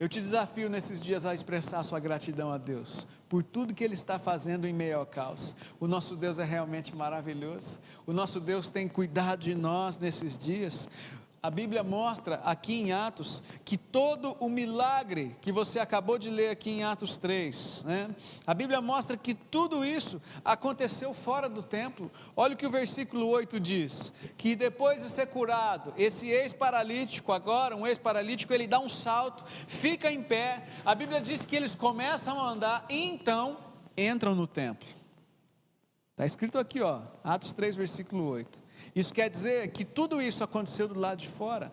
Eu 0.00 0.08
te 0.08 0.20
desafio 0.20 0.70
nesses 0.70 1.00
dias 1.00 1.26
a 1.26 1.34
expressar 1.34 1.82
sua 1.82 1.98
gratidão 1.98 2.52
a 2.52 2.58
Deus 2.58 3.04
por 3.28 3.42
tudo 3.42 3.74
que 3.74 3.82
Ele 3.82 3.94
está 3.94 4.16
fazendo 4.16 4.66
em 4.66 4.72
meio 4.72 4.98
ao 4.98 5.06
caos. 5.06 5.56
O 5.80 5.88
nosso 5.88 6.16
Deus 6.16 6.38
é 6.38 6.44
realmente 6.44 6.94
maravilhoso. 6.94 7.80
O 8.06 8.12
nosso 8.12 8.38
Deus 8.38 8.68
tem 8.68 8.88
cuidado 8.88 9.40
de 9.40 9.56
nós 9.56 9.98
nesses 9.98 10.38
dias. 10.38 10.88
A 11.40 11.50
Bíblia 11.50 11.84
mostra 11.84 12.36
aqui 12.44 12.80
em 12.80 12.92
Atos 12.92 13.40
que 13.64 13.76
todo 13.76 14.36
o 14.40 14.48
milagre 14.48 15.36
que 15.40 15.52
você 15.52 15.78
acabou 15.78 16.18
de 16.18 16.30
ler 16.30 16.50
aqui 16.50 16.70
em 16.70 16.82
Atos 16.82 17.16
3, 17.16 17.84
né? 17.86 18.10
a 18.44 18.52
Bíblia 18.52 18.80
mostra 18.80 19.16
que 19.16 19.34
tudo 19.34 19.84
isso 19.84 20.20
aconteceu 20.44 21.14
fora 21.14 21.48
do 21.48 21.62
templo. 21.62 22.10
Olha 22.36 22.54
o 22.54 22.56
que 22.56 22.66
o 22.66 22.70
versículo 22.70 23.28
8 23.28 23.60
diz: 23.60 24.12
que 24.36 24.56
depois 24.56 25.02
de 25.02 25.10
ser 25.10 25.28
curado, 25.28 25.94
esse 25.96 26.28
ex-paralítico, 26.28 27.32
agora 27.32 27.76
um 27.76 27.86
ex-paralítico, 27.86 28.52
ele 28.52 28.66
dá 28.66 28.80
um 28.80 28.88
salto, 28.88 29.44
fica 29.46 30.10
em 30.10 30.22
pé. 30.22 30.64
A 30.84 30.92
Bíblia 30.92 31.20
diz 31.20 31.44
que 31.44 31.54
eles 31.54 31.76
começam 31.76 32.40
a 32.40 32.50
andar 32.50 32.84
e 32.90 33.08
então 33.08 33.58
entram 33.96 34.34
no 34.34 34.48
templo. 34.48 34.88
Está 36.10 36.26
escrito 36.26 36.58
aqui, 36.58 36.80
ó, 36.80 37.00
Atos 37.22 37.52
3, 37.52 37.76
versículo 37.76 38.28
8. 38.28 38.60
Isso 38.94 39.12
quer 39.12 39.28
dizer 39.28 39.68
que 39.68 39.84
tudo 39.84 40.20
isso 40.20 40.42
aconteceu 40.42 40.88
do 40.88 40.98
lado 40.98 41.18
de 41.18 41.28
fora. 41.28 41.72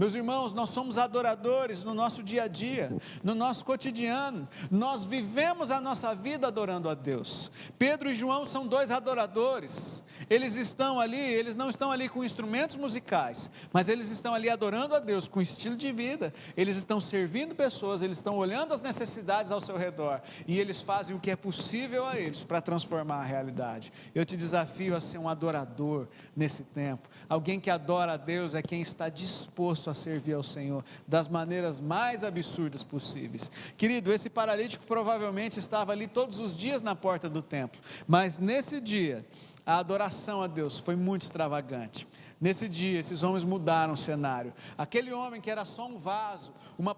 Meus 0.00 0.14
irmãos, 0.14 0.54
nós 0.54 0.70
somos 0.70 0.96
adoradores 0.96 1.84
no 1.84 1.92
nosso 1.92 2.22
dia 2.22 2.44
a 2.44 2.48
dia, 2.48 2.90
no 3.22 3.34
nosso 3.34 3.62
cotidiano. 3.66 4.46
Nós 4.70 5.04
vivemos 5.04 5.70
a 5.70 5.78
nossa 5.78 6.14
vida 6.14 6.46
adorando 6.46 6.88
a 6.88 6.94
Deus. 6.94 7.52
Pedro 7.78 8.10
e 8.10 8.14
João 8.14 8.46
são 8.46 8.66
dois 8.66 8.90
adoradores. 8.90 10.02
Eles 10.30 10.56
estão 10.56 10.98
ali, 10.98 11.18
eles 11.18 11.54
não 11.54 11.68
estão 11.68 11.92
ali 11.92 12.08
com 12.08 12.24
instrumentos 12.24 12.76
musicais, 12.76 13.50
mas 13.74 13.90
eles 13.90 14.10
estão 14.10 14.32
ali 14.32 14.48
adorando 14.48 14.94
a 14.94 14.98
Deus 14.98 15.28
com 15.28 15.38
estilo 15.38 15.76
de 15.76 15.92
vida. 15.92 16.32
Eles 16.56 16.78
estão 16.78 16.98
servindo 16.98 17.54
pessoas, 17.54 18.00
eles 18.00 18.16
estão 18.16 18.38
olhando 18.38 18.72
as 18.72 18.82
necessidades 18.82 19.52
ao 19.52 19.60
seu 19.60 19.76
redor 19.76 20.22
e 20.48 20.58
eles 20.58 20.80
fazem 20.80 21.14
o 21.14 21.20
que 21.20 21.30
é 21.30 21.36
possível 21.36 22.06
a 22.06 22.18
eles 22.18 22.42
para 22.42 22.62
transformar 22.62 23.16
a 23.16 23.24
realidade. 23.24 23.92
Eu 24.14 24.24
te 24.24 24.34
desafio 24.34 24.96
a 24.96 25.00
ser 25.00 25.18
um 25.18 25.28
adorador 25.28 26.08
nesse 26.34 26.64
tempo. 26.64 27.06
Alguém 27.28 27.60
que 27.60 27.68
adora 27.68 28.14
a 28.14 28.16
Deus 28.16 28.54
é 28.54 28.62
quem 28.62 28.80
está 28.80 29.10
disposto 29.10 29.89
a 29.90 29.94
servir 29.94 30.34
ao 30.34 30.42
Senhor 30.42 30.84
das 31.06 31.28
maneiras 31.28 31.80
mais 31.80 32.24
absurdas 32.24 32.82
possíveis. 32.82 33.50
Querido, 33.76 34.12
esse 34.12 34.30
paralítico 34.30 34.86
provavelmente 34.86 35.58
estava 35.58 35.92
ali 35.92 36.06
todos 36.06 36.40
os 36.40 36.56
dias 36.56 36.82
na 36.82 36.94
porta 36.94 37.28
do 37.28 37.42
templo, 37.42 37.80
mas 38.06 38.38
nesse 38.38 38.80
dia, 38.80 39.26
a 39.64 39.78
adoração 39.78 40.42
a 40.42 40.46
Deus 40.46 40.78
foi 40.78 40.96
muito 40.96 41.22
extravagante. 41.22 42.08
Nesse 42.40 42.68
dia, 42.68 42.98
esses 42.98 43.22
homens 43.22 43.44
mudaram 43.44 43.92
o 43.92 43.96
cenário. 43.96 44.54
Aquele 44.76 45.12
homem 45.12 45.40
que 45.40 45.50
era 45.50 45.64
só 45.64 45.86
um 45.86 45.98
vaso, 45.98 46.52
uma, 46.78 46.96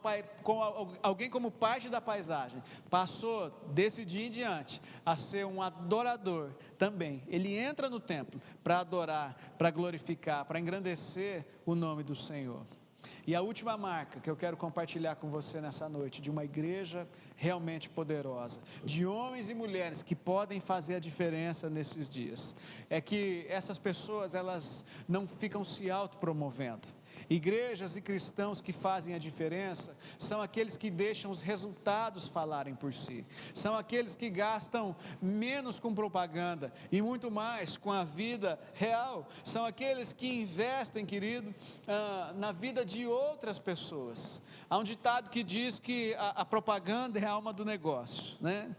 alguém 1.03 1.29
como 1.29 1.51
parte 1.51 1.89
da 1.89 2.01
paisagem, 2.01 2.63
passou 2.89 3.51
desse 3.73 4.05
dia 4.05 4.27
em 4.27 4.31
diante 4.31 4.81
a 5.05 5.17
ser 5.17 5.45
um 5.45 5.61
adorador 5.61 6.53
também. 6.79 7.23
Ele 7.27 7.59
entra 7.59 7.91
no 7.91 7.99
templo 7.99 8.41
para 8.63 8.79
adorar, 8.79 9.37
para 9.59 9.71
glorificar, 9.71 10.45
para 10.45 10.61
engrandecer 10.61 11.45
o 11.67 11.75
nome 11.75 12.03
do 12.05 12.15
Senhor. 12.15 12.65
E 13.27 13.35
a 13.35 13.41
última 13.41 13.77
marca 13.77 14.21
que 14.21 14.31
eu 14.31 14.37
quero 14.37 14.57
compartilhar 14.57 15.17
com 15.17 15.29
você 15.31 15.61
nessa 15.61 15.89
noite, 15.89 16.21
de 16.21 16.31
uma 16.31 16.45
igreja 16.45 17.07
realmente 17.37 17.89
poderosa, 17.89 18.61
de 18.85 19.07
homens 19.07 19.51
e 19.51 19.55
mulheres 19.55 20.03
que 20.03 20.15
podem 20.15 20.61
fazer 20.61 20.97
a 20.97 21.01
diferença 21.01 21.69
nesses 21.69 22.09
dias, 22.09 22.55
é 22.89 23.01
que 23.01 23.47
essas 23.49 23.79
pessoas, 23.79 24.35
elas 24.35 24.85
não 25.09 25.27
ficam 25.27 25.65
se 25.65 25.91
autopromovendo. 25.91 26.89
Igrejas 27.29 27.97
e 27.97 28.01
cristãos 28.01 28.61
que 28.61 28.73
fazem 28.73 29.15
a 29.15 29.19
diferença 29.19 29.95
são 30.19 30.43
aqueles 30.43 30.77
que 30.77 30.91
deixam 30.91 31.31
os 31.31 31.43
resultados 31.43 32.29
falarem 32.29 32.75
por 32.75 32.93
si, 32.93 33.25
são 33.55 33.75
aqueles 33.75 34.15
que 34.15 34.31
gastam 34.31 34.95
menos 35.21 35.79
com 35.79 35.95
propaganda 35.95 36.73
e 36.91 37.01
muito 37.01 37.31
mais 37.31 37.77
com 37.77 37.93
a 37.93 38.05
vida 38.05 38.59
real, 38.75 39.29
são 39.45 39.65
aqueles 39.65 40.13
que 40.13 40.43
investem, 40.43 41.07
querido, 41.07 41.55
ah, 41.87 42.33
na 42.37 42.53
vida 42.53 42.85
de 42.85 43.07
outras 43.07 43.59
pessoas. 43.59 44.43
Há 44.69 44.79
um 44.79 44.85
ditado 44.85 45.31
que 45.31 45.43
diz 45.43 45.79
que 45.79 46.15
a, 46.19 46.45
propaganda 46.45 47.19
é 47.19 47.25
a 47.25 47.31
alma 47.31 47.53
do 47.53 47.65
negócio, 47.65 48.37
né? 48.41 48.75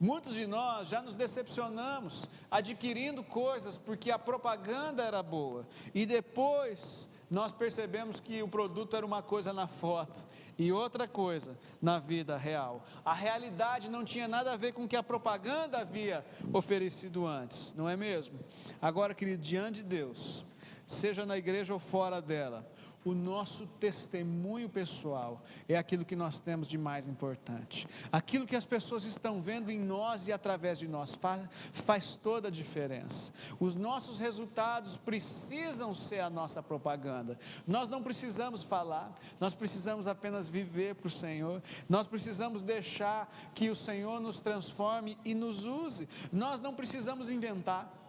Muitos 0.00 0.34
de 0.34 0.46
nós 0.46 0.88
já 0.88 1.02
nos 1.02 1.16
decepcionamos 1.16 2.28
adquirindo 2.48 3.24
coisas 3.24 3.76
porque 3.76 4.12
a 4.12 4.18
propaganda 4.18 5.02
era 5.02 5.22
boa 5.24 5.66
e 5.92 6.06
depois 6.06 7.08
nós 7.30 7.52
percebemos 7.52 8.20
que 8.20 8.42
o 8.42 8.48
produto 8.48 8.96
era 8.96 9.04
uma 9.04 9.22
coisa 9.22 9.52
na 9.52 9.66
foto 9.66 10.26
e 10.58 10.72
outra 10.72 11.06
coisa 11.06 11.58
na 11.80 11.98
vida 11.98 12.36
real. 12.36 12.84
A 13.04 13.12
realidade 13.12 13.90
não 13.90 14.04
tinha 14.04 14.26
nada 14.26 14.52
a 14.52 14.56
ver 14.56 14.72
com 14.72 14.84
o 14.84 14.88
que 14.88 14.96
a 14.96 15.02
propaganda 15.02 15.78
havia 15.78 16.24
oferecido 16.52 17.26
antes, 17.26 17.74
não 17.74 17.88
é 17.88 17.96
mesmo? 17.96 18.38
Agora, 18.80 19.14
querido, 19.14 19.42
diante 19.42 19.82
de 19.82 19.88
Deus, 19.88 20.46
seja 20.86 21.26
na 21.26 21.36
igreja 21.36 21.74
ou 21.74 21.78
fora 21.78 22.20
dela, 22.20 22.66
o 23.08 23.14
nosso 23.14 23.66
testemunho 23.66 24.68
pessoal 24.68 25.42
é 25.68 25.76
aquilo 25.76 26.04
que 26.04 26.14
nós 26.14 26.40
temos 26.40 26.66
de 26.66 26.76
mais 26.76 27.08
importante. 27.08 27.88
Aquilo 28.12 28.46
que 28.46 28.56
as 28.56 28.66
pessoas 28.66 29.04
estão 29.04 29.40
vendo 29.40 29.70
em 29.70 29.78
nós 29.78 30.28
e 30.28 30.32
através 30.32 30.78
de 30.78 30.86
nós 30.86 31.14
faz, 31.14 31.48
faz 31.72 32.16
toda 32.16 32.48
a 32.48 32.50
diferença. 32.50 33.32
Os 33.58 33.74
nossos 33.74 34.18
resultados 34.18 34.96
precisam 34.96 35.94
ser 35.94 36.20
a 36.20 36.28
nossa 36.28 36.62
propaganda. 36.62 37.38
Nós 37.66 37.88
não 37.88 38.02
precisamos 38.02 38.62
falar, 38.62 39.14
nós 39.40 39.54
precisamos 39.54 40.06
apenas 40.06 40.48
viver 40.48 40.94
para 40.94 41.06
o 41.06 41.10
Senhor. 41.10 41.62
Nós 41.88 42.06
precisamos 42.06 42.62
deixar 42.62 43.32
que 43.54 43.70
o 43.70 43.76
Senhor 43.76 44.20
nos 44.20 44.40
transforme 44.40 45.16
e 45.24 45.34
nos 45.34 45.64
use. 45.64 46.08
Nós 46.30 46.60
não 46.60 46.74
precisamos 46.74 47.30
inventar. 47.30 48.07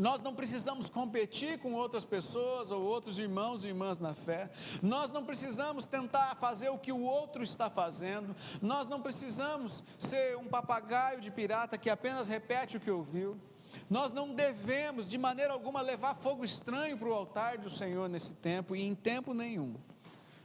Nós 0.00 0.22
não 0.22 0.34
precisamos 0.34 0.88
competir 0.88 1.58
com 1.58 1.74
outras 1.74 2.06
pessoas 2.06 2.70
ou 2.70 2.82
outros 2.82 3.18
irmãos 3.18 3.64
e 3.64 3.68
irmãs 3.68 3.98
na 3.98 4.14
fé. 4.14 4.48
Nós 4.80 5.10
não 5.10 5.26
precisamos 5.26 5.84
tentar 5.84 6.36
fazer 6.36 6.70
o 6.70 6.78
que 6.78 6.90
o 6.90 7.02
outro 7.02 7.42
está 7.42 7.68
fazendo. 7.68 8.34
Nós 8.62 8.88
não 8.88 9.02
precisamos 9.02 9.84
ser 9.98 10.38
um 10.38 10.46
papagaio 10.46 11.20
de 11.20 11.30
pirata 11.30 11.76
que 11.76 11.90
apenas 11.90 12.28
repete 12.28 12.78
o 12.78 12.80
que 12.80 12.90
ouviu. 12.90 13.38
Nós 13.90 14.10
não 14.10 14.34
devemos, 14.34 15.06
de 15.06 15.18
maneira 15.18 15.52
alguma, 15.52 15.82
levar 15.82 16.14
fogo 16.14 16.44
estranho 16.44 16.96
para 16.96 17.08
o 17.08 17.12
altar 17.12 17.58
do 17.58 17.68
Senhor 17.68 18.08
nesse 18.08 18.32
tempo 18.32 18.74
e 18.74 18.80
em 18.80 18.94
tempo 18.94 19.34
nenhum. 19.34 19.74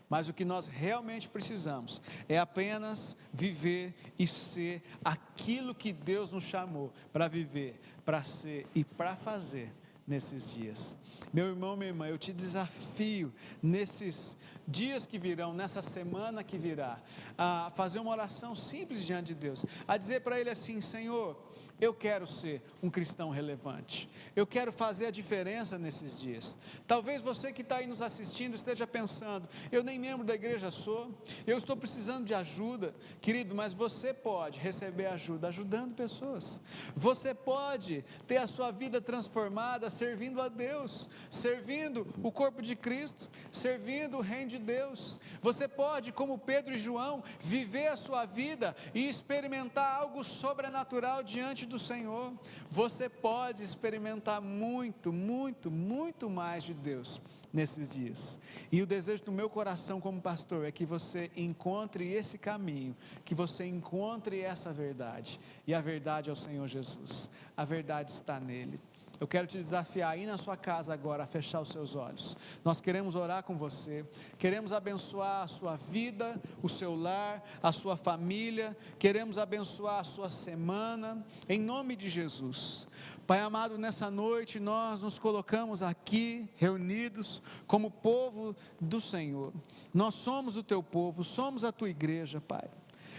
Mas 0.10 0.30
o 0.30 0.34
que 0.34 0.46
nós 0.46 0.68
realmente 0.68 1.28
precisamos 1.28 2.02
é 2.30 2.38
apenas 2.38 3.18
viver 3.34 3.96
e 4.20 4.28
ser 4.28 4.84
aquilo 5.04 5.74
que 5.74 5.92
Deus 5.92 6.32
nos 6.32 6.44
chamou 6.44 6.94
para 7.12 7.28
viver, 7.28 7.80
para 8.06 8.22
ser 8.24 8.68
e 8.76 8.84
para 8.84 9.16
fazer 9.16 9.74
nesses 10.08 10.54
dias. 10.54 10.98
Meu 11.34 11.48
irmão, 11.48 11.76
minha 11.76 11.90
irmã, 11.90 12.08
eu 12.08 12.18
te 12.18 12.32
desafio 12.32 13.34
nesses 13.62 14.38
dias 14.68 15.06
que 15.06 15.18
virão, 15.18 15.54
nessa 15.54 15.82
semana 15.82 16.44
que 16.44 16.58
virá, 16.58 17.00
a 17.38 17.70
fazer 17.76 18.00
uma 18.00 18.12
oração 18.12 18.56
simples 18.56 19.06
diante 19.06 19.28
de 19.28 19.36
Deus, 19.36 19.66
a 19.88 19.98
dizer 19.98 20.22
para 20.22 20.40
Ele 20.40 20.50
assim: 20.50 20.82
Senhor, 20.82 21.38
eu 21.80 21.94
quero 21.94 22.26
ser 22.26 22.62
um 22.82 22.90
cristão 22.90 23.30
relevante. 23.30 24.10
Eu 24.36 24.48
quero 24.48 24.72
fazer 24.72 25.08
a 25.08 25.12
diferença 25.12 25.78
nesses 25.78 26.20
dias. 26.20 26.58
Talvez 26.88 27.22
você 27.22 27.52
que 27.52 27.62
está 27.62 27.78
aí 27.78 27.88
nos 27.88 28.02
assistindo 28.02 28.56
esteja 28.56 28.88
pensando: 28.88 29.48
eu 29.72 29.84
nem 29.84 30.00
membro 30.00 30.26
da 30.26 30.34
igreja 30.34 30.72
sou, 30.72 31.12
eu 31.46 31.58
estou 31.58 31.76
precisando 31.76 32.26
de 32.26 32.34
ajuda. 32.34 32.96
Querido, 33.22 33.54
mas 33.54 33.74
você 33.74 34.14
pode 34.14 34.60
receber 34.60 35.08
ajuda 35.08 35.50
ajudando 35.50 35.94
pessoas. 35.94 36.62
Você 36.96 37.34
pode 37.34 38.04
ter 38.28 38.38
a 38.38 38.48
sua 38.48 38.72
vida 38.72 39.02
transformada 39.02 39.90
servindo 39.90 40.42
a 40.42 40.48
Deus, 40.48 41.10
servindo 41.30 42.08
o 42.24 42.32
corpo 42.32 42.62
de 42.62 42.76
Cristo, 42.76 43.30
servindo 43.52 44.18
o 44.18 44.22
reino 44.22 44.52
de 44.52 44.55
Deus. 44.60 45.20
Você 45.42 45.68
pode, 45.68 46.12
como 46.12 46.38
Pedro 46.38 46.74
e 46.74 46.78
João, 46.78 47.24
viver 47.40 47.88
a 47.88 47.98
sua 47.98 48.26
vida 48.26 48.76
e 48.94 49.08
experimentar 49.08 50.02
algo 50.02 50.24
sobrenatural 50.24 51.24
diante 51.24 51.46
diante 51.56 51.66
do 51.66 51.78
Senhor, 51.78 52.34
você 52.70 53.08
pode 53.08 53.64
experimentar 53.64 54.42
muito, 54.42 55.14
muito, 55.14 55.70
muito 55.70 56.30
mais 56.30 56.64
de 56.64 56.74
Deus 56.74 57.22
nesses 57.54 57.94
dias. 57.94 58.40
E 58.72 58.82
o 58.82 58.86
desejo 58.86 59.24
do 59.24 59.32
meu 59.32 59.50
coração 59.50 60.02
como 60.02 60.20
pastor 60.22 60.66
é 60.66 60.72
que 60.72 60.86
você 60.86 61.32
encontre 61.36 62.12
esse 62.12 62.38
caminho, 62.38 62.96
que 63.24 63.36
você 63.36 63.66
encontre 63.66 64.42
essa 64.42 64.74
verdade. 64.74 65.40
E 65.66 65.74
a 65.74 65.80
verdade 65.80 66.30
é 66.30 66.34
o 66.34 66.36
Senhor 66.36 66.68
Jesus. 66.68 67.30
A 67.56 67.64
verdade 67.64 68.12
está 68.12 68.40
nele. 68.40 68.80
Eu 69.20 69.28
quero 69.28 69.48
te 69.48 69.58
desafiar 69.58 70.12
aí 70.12 70.26
na 70.26 70.38
sua 70.38 70.58
casa 70.58 70.94
agora 70.94 71.24
a 71.24 71.28
fechar 71.28 71.62
os 71.62 71.70
seus 71.70 71.96
olhos. 71.96 72.36
Nós 72.64 72.82
queremos 72.82 73.16
orar 73.16 73.44
com 73.44 73.56
você, 73.56 74.06
queremos 74.38 74.74
abençoar 74.74 75.44
a 75.44 75.48
sua 75.48 75.76
vida, 75.76 76.40
o 76.62 76.68
seu 76.68 76.96
lar, 76.96 77.44
a 77.62 77.72
sua 77.72 77.96
família, 77.96 78.76
queremos 79.00 79.38
abençoar 79.38 80.00
a 80.00 80.04
sua 80.04 80.30
semana, 80.30 81.26
em 81.48 81.62
nome 81.62 81.96
de 81.96 82.10
Jesus. 82.10 82.88
Pai 83.26 83.40
amado, 83.40 83.78
nessa 83.78 84.12
noite 84.12 84.60
nós 84.60 85.02
nos 85.02 85.18
colocamos 85.18 85.82
aqui 85.82 86.50
reunidos 86.56 87.42
como 87.66 87.90
povo 87.90 88.56
do 88.80 89.02
Senhor. 89.02 89.54
Nós 89.94 90.16
somos 90.16 90.58
o 90.58 90.64
teu 90.64 90.84
povo, 90.84 91.24
somos 91.24 91.64
a 91.64 91.72
tua 91.72 91.90
igreja, 91.90 92.42
Pai. 92.42 92.70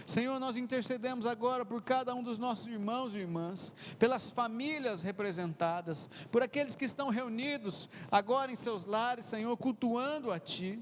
Senhor, 0.05 0.39
nós 0.39 0.57
intercedemos 0.57 1.25
agora 1.25 1.65
por 1.65 1.81
cada 1.81 2.13
um 2.13 2.23
dos 2.23 2.37
nossos 2.37 2.67
irmãos 2.67 3.15
e 3.15 3.19
irmãs, 3.19 3.75
pelas 3.97 4.29
famílias 4.29 5.01
representadas, 5.01 6.09
por 6.31 6.41
aqueles 6.41 6.75
que 6.75 6.85
estão 6.85 7.09
reunidos 7.09 7.89
agora 8.11 8.51
em 8.51 8.55
seus 8.55 8.85
lares, 8.85 9.25
Senhor, 9.25 9.55
cultuando 9.57 10.31
a 10.31 10.39
Ti. 10.39 10.79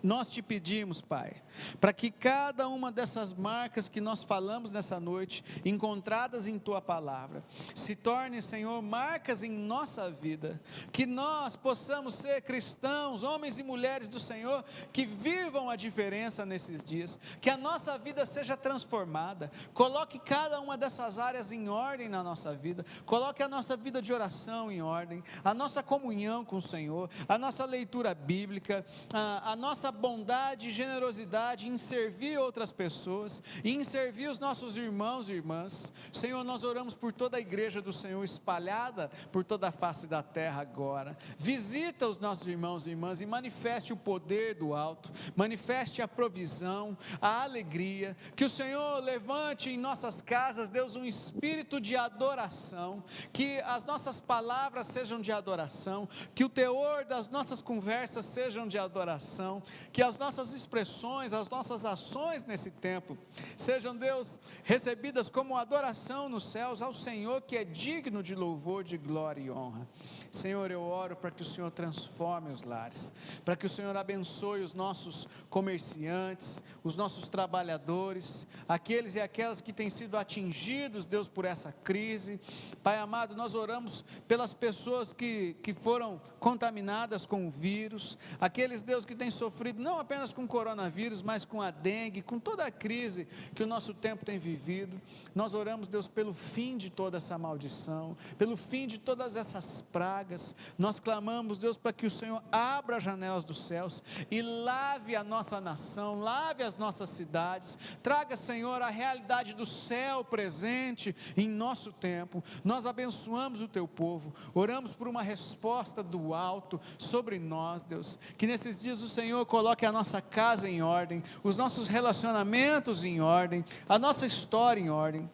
Nós 0.00 0.30
te 0.30 0.40
pedimos, 0.40 1.02
Pai, 1.02 1.42
para 1.78 1.92
que 1.92 2.10
cada 2.10 2.66
uma 2.66 2.90
dessas 2.90 3.34
marcas 3.34 3.88
que 3.88 4.00
nós 4.00 4.24
falamos 4.24 4.72
nessa 4.72 4.98
noite, 4.98 5.44
encontradas 5.64 6.48
em 6.48 6.58
tua 6.58 6.80
palavra, 6.80 7.44
se 7.74 7.94
torne, 7.94 8.40
Senhor, 8.40 8.80
marcas 8.80 9.42
em 9.42 9.50
nossa 9.50 10.10
vida, 10.10 10.60
que 10.90 11.04
nós 11.04 11.56
possamos 11.56 12.14
ser 12.14 12.40
cristãos, 12.40 13.22
homens 13.22 13.58
e 13.58 13.62
mulheres 13.62 14.08
do 14.08 14.18
Senhor, 14.18 14.64
que 14.92 15.04
vivam 15.04 15.68
a 15.68 15.76
diferença 15.76 16.46
nesses 16.46 16.82
dias, 16.82 17.20
que 17.40 17.50
a 17.50 17.58
nossa 17.58 17.98
vida 17.98 18.24
seja 18.24 18.56
transformada. 18.56 19.52
Coloque 19.74 20.18
cada 20.18 20.58
uma 20.58 20.76
dessas 20.76 21.18
áreas 21.18 21.52
em 21.52 21.68
ordem 21.68 22.08
na 22.08 22.22
nossa 22.22 22.54
vida, 22.54 22.84
coloque 23.04 23.42
a 23.42 23.48
nossa 23.48 23.76
vida 23.76 24.00
de 24.00 24.12
oração 24.12 24.72
em 24.72 24.80
ordem, 24.80 25.22
a 25.44 25.52
nossa 25.52 25.82
comunhão 25.82 26.44
com 26.44 26.56
o 26.56 26.62
Senhor, 26.62 27.10
a 27.28 27.36
nossa 27.36 27.66
leitura 27.66 28.14
bíblica, 28.14 28.84
a, 29.12 29.52
a 29.52 29.56
nossa 29.56 29.81
nossa 29.82 29.90
bondade 29.90 30.68
e 30.68 30.70
generosidade 30.70 31.66
em 31.66 31.76
servir 31.76 32.38
outras 32.38 32.70
pessoas 32.70 33.42
e 33.64 33.74
em 33.74 33.82
servir 33.82 34.28
os 34.28 34.38
nossos 34.38 34.76
irmãos 34.76 35.28
e 35.28 35.32
irmãs. 35.32 35.92
Senhor, 36.12 36.44
nós 36.44 36.62
oramos 36.62 36.94
por 36.94 37.12
toda 37.12 37.36
a 37.36 37.40
igreja 37.40 37.82
do 37.82 37.92
Senhor 37.92 38.22
espalhada 38.22 39.10
por 39.32 39.42
toda 39.42 39.68
a 39.68 39.72
face 39.72 40.06
da 40.06 40.22
terra 40.22 40.62
agora. 40.62 41.16
Visita 41.36 42.06
os 42.06 42.18
nossos 42.18 42.46
irmãos 42.46 42.86
e 42.86 42.90
irmãs 42.90 43.20
e 43.20 43.26
manifeste 43.26 43.92
o 43.92 43.96
poder 43.96 44.54
do 44.54 44.72
alto, 44.72 45.10
manifeste 45.34 46.00
a 46.00 46.06
provisão, 46.06 46.96
a 47.20 47.42
alegria. 47.42 48.16
Que 48.36 48.44
o 48.44 48.48
Senhor 48.48 49.02
levante 49.02 49.68
em 49.68 49.76
nossas 49.76 50.22
casas, 50.22 50.68
Deus, 50.68 50.94
um 50.94 51.04
espírito 51.04 51.80
de 51.80 51.96
adoração, 51.96 53.02
que 53.32 53.60
as 53.62 53.84
nossas 53.84 54.20
palavras 54.20 54.86
sejam 54.86 55.20
de 55.20 55.32
adoração, 55.32 56.08
que 56.36 56.44
o 56.44 56.48
teor 56.48 57.04
das 57.04 57.28
nossas 57.28 57.60
conversas 57.60 58.24
sejam 58.26 58.68
de 58.68 58.78
adoração, 58.78 59.60
que 59.92 60.02
as 60.02 60.18
nossas 60.18 60.52
expressões, 60.52 61.32
as 61.32 61.48
nossas 61.48 61.84
ações 61.84 62.44
nesse 62.44 62.70
tempo, 62.70 63.16
sejam, 63.56 63.96
Deus, 63.96 64.40
recebidas 64.62 65.28
como 65.28 65.56
adoração 65.56 66.28
nos 66.28 66.50
céus 66.50 66.82
ao 66.82 66.92
Senhor, 66.92 67.42
que 67.42 67.56
é 67.56 67.64
digno 67.64 68.22
de 68.22 68.34
louvor, 68.34 68.84
de 68.84 68.96
glória 68.96 69.40
e 69.40 69.50
honra. 69.50 69.86
Senhor, 70.30 70.70
eu 70.70 70.80
oro 70.80 71.14
para 71.14 71.30
que 71.30 71.42
o 71.42 71.44
Senhor 71.44 71.70
transforme 71.70 72.50
os 72.50 72.62
lares, 72.62 73.12
para 73.44 73.54
que 73.54 73.66
o 73.66 73.68
Senhor 73.68 73.94
abençoe 73.96 74.62
os 74.62 74.72
nossos 74.72 75.28
comerciantes, 75.50 76.62
os 76.82 76.96
nossos 76.96 77.28
trabalhadores, 77.28 78.46
aqueles 78.66 79.14
e 79.14 79.20
aquelas 79.20 79.60
que 79.60 79.72
têm 79.72 79.90
sido 79.90 80.16
atingidos, 80.16 81.04
Deus, 81.04 81.28
por 81.28 81.44
essa 81.44 81.70
crise. 81.70 82.40
Pai 82.82 82.98
amado, 82.98 83.36
nós 83.36 83.54
oramos 83.54 84.04
pelas 84.26 84.54
pessoas 84.54 85.12
que, 85.12 85.54
que 85.62 85.74
foram 85.74 86.20
contaminadas 86.40 87.26
com 87.26 87.46
o 87.46 87.50
vírus, 87.50 88.16
aqueles, 88.40 88.82
Deus, 88.82 89.04
que 89.04 89.14
têm 89.14 89.30
sofrido 89.30 89.61
não 89.76 89.98
apenas 89.98 90.32
com 90.32 90.44
o 90.44 90.48
coronavírus, 90.48 91.22
mas 91.22 91.44
com 91.44 91.60
a 91.60 91.70
dengue, 91.70 92.22
com 92.22 92.38
toda 92.38 92.64
a 92.64 92.70
crise 92.70 93.26
que 93.54 93.62
o 93.62 93.66
nosso 93.66 93.92
tempo 93.92 94.24
tem 94.24 94.38
vivido. 94.38 95.00
Nós 95.34 95.54
oramos, 95.54 95.88
Deus, 95.88 96.08
pelo 96.08 96.32
fim 96.32 96.76
de 96.76 96.90
toda 96.90 97.16
essa 97.18 97.36
maldição, 97.36 98.16
pelo 98.38 98.56
fim 98.56 98.86
de 98.86 98.98
todas 98.98 99.36
essas 99.36 99.82
pragas 99.82 100.22
pragas. 100.22 100.54
Nós 100.78 100.98
clamamos, 101.00 101.58
Deus, 101.58 101.76
para 101.76 101.92
que 101.92 102.06
o 102.06 102.10
Senhor 102.10 102.42
abra 102.50 102.96
as 102.96 103.02
janelas 103.02 103.44
dos 103.44 103.66
céus 103.66 104.02
e 104.30 104.42
lave 104.42 105.16
a 105.16 105.24
nossa 105.24 105.60
nação, 105.60 106.20
lave 106.20 106.62
as 106.62 106.76
nossas 106.76 107.10
cidades. 107.10 107.78
Traga, 108.02 108.36
Senhor, 108.36 108.82
a 108.82 108.88
realidade 108.88 109.54
do 109.54 109.66
céu 109.66 110.24
presente 110.24 111.14
em 111.36 111.48
nosso 111.48 111.92
tempo. 111.92 112.42
Nós 112.64 112.86
abençoamos 112.86 113.62
o 113.62 113.68
teu 113.68 113.86
povo, 113.86 114.34
oramos 114.54 114.94
por 114.94 115.08
uma 115.08 115.22
resposta 115.22 116.02
do 116.02 116.34
alto 116.34 116.80
sobre 116.98 117.38
nós, 117.38 117.82
Deus. 117.82 118.18
Que 118.36 118.46
nesses 118.46 118.80
dias 118.80 119.02
o 119.02 119.08
Senhor 119.08 119.44
coloque 119.52 119.84
a 119.84 119.92
nossa 119.92 120.18
casa 120.22 120.66
em 120.66 120.80
ordem, 120.80 121.22
os 121.44 121.58
nossos 121.58 121.86
relacionamentos 121.88 123.04
em 123.04 123.20
ordem, 123.20 123.62
a 123.86 123.98
nossa 123.98 124.24
história 124.24 124.80
em 124.80 124.88
ordem 124.88 125.28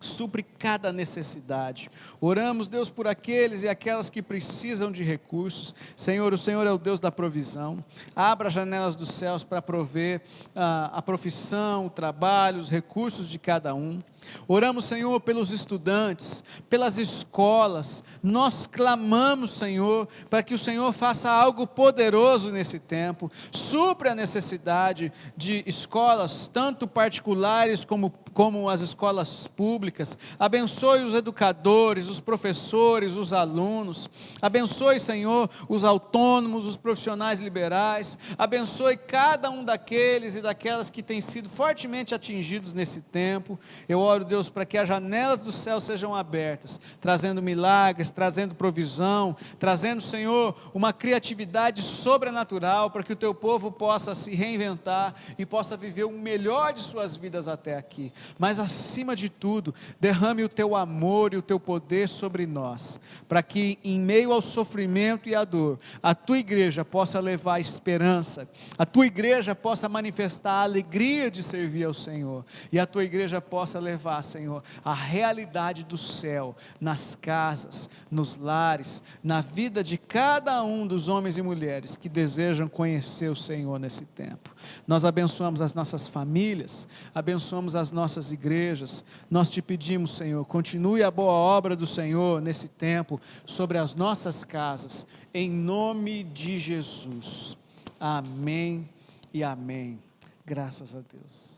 supre 0.00 0.44
cada 0.44 0.92
necessidade. 0.92 1.90
Oramos, 2.20 2.68
Deus, 2.68 2.88
por 2.88 3.08
aqueles 3.08 3.64
e 3.64 3.68
aquelas 3.68 4.08
que 4.08 4.22
precisam 4.22 4.92
de 4.92 5.02
recursos. 5.02 5.74
Senhor, 5.96 6.32
o 6.32 6.38
Senhor 6.38 6.64
é 6.68 6.70
o 6.70 6.78
Deus 6.78 7.00
da 7.00 7.10
provisão. 7.10 7.84
Abra 8.14 8.46
as 8.46 8.54
janelas 8.54 8.94
dos 8.94 9.10
céus 9.10 9.42
para 9.42 9.60
prover 9.60 10.22
ah, 10.54 10.92
a 10.94 11.02
profissão, 11.02 11.86
o 11.86 11.90
trabalho, 11.90 12.60
os 12.60 12.70
recursos 12.70 13.28
de 13.28 13.40
cada 13.40 13.74
um. 13.74 13.98
Oramos, 14.46 14.84
Senhor, 14.84 15.20
pelos 15.20 15.52
estudantes, 15.52 16.42
pelas 16.68 16.98
escolas. 16.98 18.02
Nós 18.22 18.66
clamamos, 18.66 19.50
Senhor, 19.50 20.08
para 20.28 20.42
que 20.42 20.54
o 20.54 20.58
Senhor 20.58 20.92
faça 20.92 21.30
algo 21.30 21.66
poderoso 21.66 22.50
nesse 22.50 22.78
tempo. 22.78 23.30
Supre 23.50 24.08
a 24.08 24.14
necessidade 24.14 25.12
de 25.36 25.62
escolas, 25.66 26.48
tanto 26.52 26.86
particulares 26.86 27.84
como, 27.84 28.12
como 28.32 28.68
as 28.68 28.80
escolas 28.80 29.46
públicas. 29.46 30.16
Abençoe 30.38 31.02
os 31.02 31.14
educadores, 31.14 32.08
os 32.08 32.20
professores, 32.20 33.16
os 33.16 33.32
alunos. 33.32 34.08
Abençoe, 34.40 35.00
Senhor, 35.00 35.50
os 35.68 35.84
autônomos, 35.84 36.66
os 36.66 36.76
profissionais 36.76 37.40
liberais. 37.40 38.18
Abençoe 38.36 38.96
cada 38.96 39.50
um 39.50 39.64
daqueles 39.64 40.36
e 40.36 40.40
daquelas 40.40 40.90
que 40.90 41.02
têm 41.02 41.20
sido 41.20 41.48
fortemente 41.48 42.14
atingidos 42.14 42.72
nesse 42.72 43.00
tempo. 43.00 43.58
Eu 43.88 44.00
oro 44.00 44.17
oro, 44.18 44.24
Deus, 44.24 44.48
para 44.48 44.66
que 44.66 44.76
as 44.76 44.88
janelas 44.88 45.40
do 45.40 45.52
céu 45.52 45.80
sejam 45.80 46.14
abertas, 46.14 46.80
trazendo 47.00 47.42
milagres, 47.42 48.10
trazendo 48.10 48.54
provisão, 48.54 49.36
trazendo, 49.58 50.00
Senhor, 50.00 50.54
uma 50.74 50.92
criatividade 50.92 51.82
sobrenatural 51.82 52.90
para 52.90 53.02
que 53.02 53.12
o 53.12 53.16
teu 53.16 53.34
povo 53.34 53.70
possa 53.70 54.14
se 54.14 54.34
reinventar 54.34 55.14
e 55.38 55.46
possa 55.46 55.76
viver 55.76 56.04
o 56.04 56.10
melhor 56.10 56.72
de 56.72 56.80
suas 56.80 57.16
vidas 57.16 57.48
até 57.48 57.76
aqui. 57.76 58.12
Mas 58.38 58.58
acima 58.60 59.14
de 59.14 59.28
tudo, 59.28 59.74
derrame 60.00 60.44
o 60.44 60.48
teu 60.48 60.74
amor 60.74 61.32
e 61.32 61.36
o 61.36 61.42
teu 61.42 61.60
poder 61.60 62.08
sobre 62.08 62.46
nós, 62.46 63.00
para 63.28 63.42
que 63.42 63.78
em 63.84 64.00
meio 64.00 64.32
ao 64.32 64.40
sofrimento 64.40 65.28
e 65.28 65.34
à 65.34 65.44
dor, 65.44 65.78
a 66.02 66.14
tua 66.14 66.38
igreja 66.38 66.84
possa 66.84 67.20
levar 67.20 67.60
esperança, 67.60 68.48
a 68.76 68.84
tua 68.84 69.06
igreja 69.06 69.54
possa 69.54 69.88
manifestar 69.88 70.52
a 70.52 70.62
alegria 70.62 71.30
de 71.30 71.42
servir 71.42 71.84
ao 71.84 71.94
Senhor 71.94 72.44
e 72.72 72.78
a 72.78 72.86
tua 72.86 73.04
igreja 73.04 73.40
possa 73.40 73.78
levar 73.78 73.97
levar, 73.98 74.22
Senhor, 74.22 74.62
a 74.84 74.94
realidade 74.94 75.84
do 75.84 75.98
céu 75.98 76.54
nas 76.80 77.16
casas, 77.16 77.90
nos 78.08 78.36
lares, 78.36 79.02
na 79.22 79.40
vida 79.40 79.82
de 79.82 79.98
cada 79.98 80.62
um 80.62 80.86
dos 80.86 81.08
homens 81.08 81.36
e 81.36 81.42
mulheres 81.42 81.96
que 81.96 82.08
desejam 82.08 82.68
conhecer 82.68 83.28
o 83.28 83.34
Senhor 83.34 83.78
nesse 83.80 84.04
tempo. 84.04 84.54
Nós 84.86 85.04
abençoamos 85.04 85.60
as 85.60 85.74
nossas 85.74 86.06
famílias, 86.06 86.86
abençoamos 87.12 87.74
as 87.74 87.90
nossas 87.90 88.30
igrejas. 88.30 89.04
Nós 89.28 89.50
te 89.50 89.60
pedimos, 89.60 90.16
Senhor, 90.16 90.44
continue 90.44 91.02
a 91.02 91.10
boa 91.10 91.32
obra 91.32 91.74
do 91.74 91.86
Senhor 91.86 92.40
nesse 92.40 92.68
tempo 92.68 93.20
sobre 93.44 93.78
as 93.78 93.96
nossas 93.96 94.44
casas, 94.44 95.06
em 95.34 95.50
nome 95.50 96.22
de 96.22 96.56
Jesus. 96.56 97.58
Amém 97.98 98.88
e 99.34 99.42
amém. 99.42 99.98
Graças 100.46 100.94
a 100.94 101.00
Deus. 101.00 101.57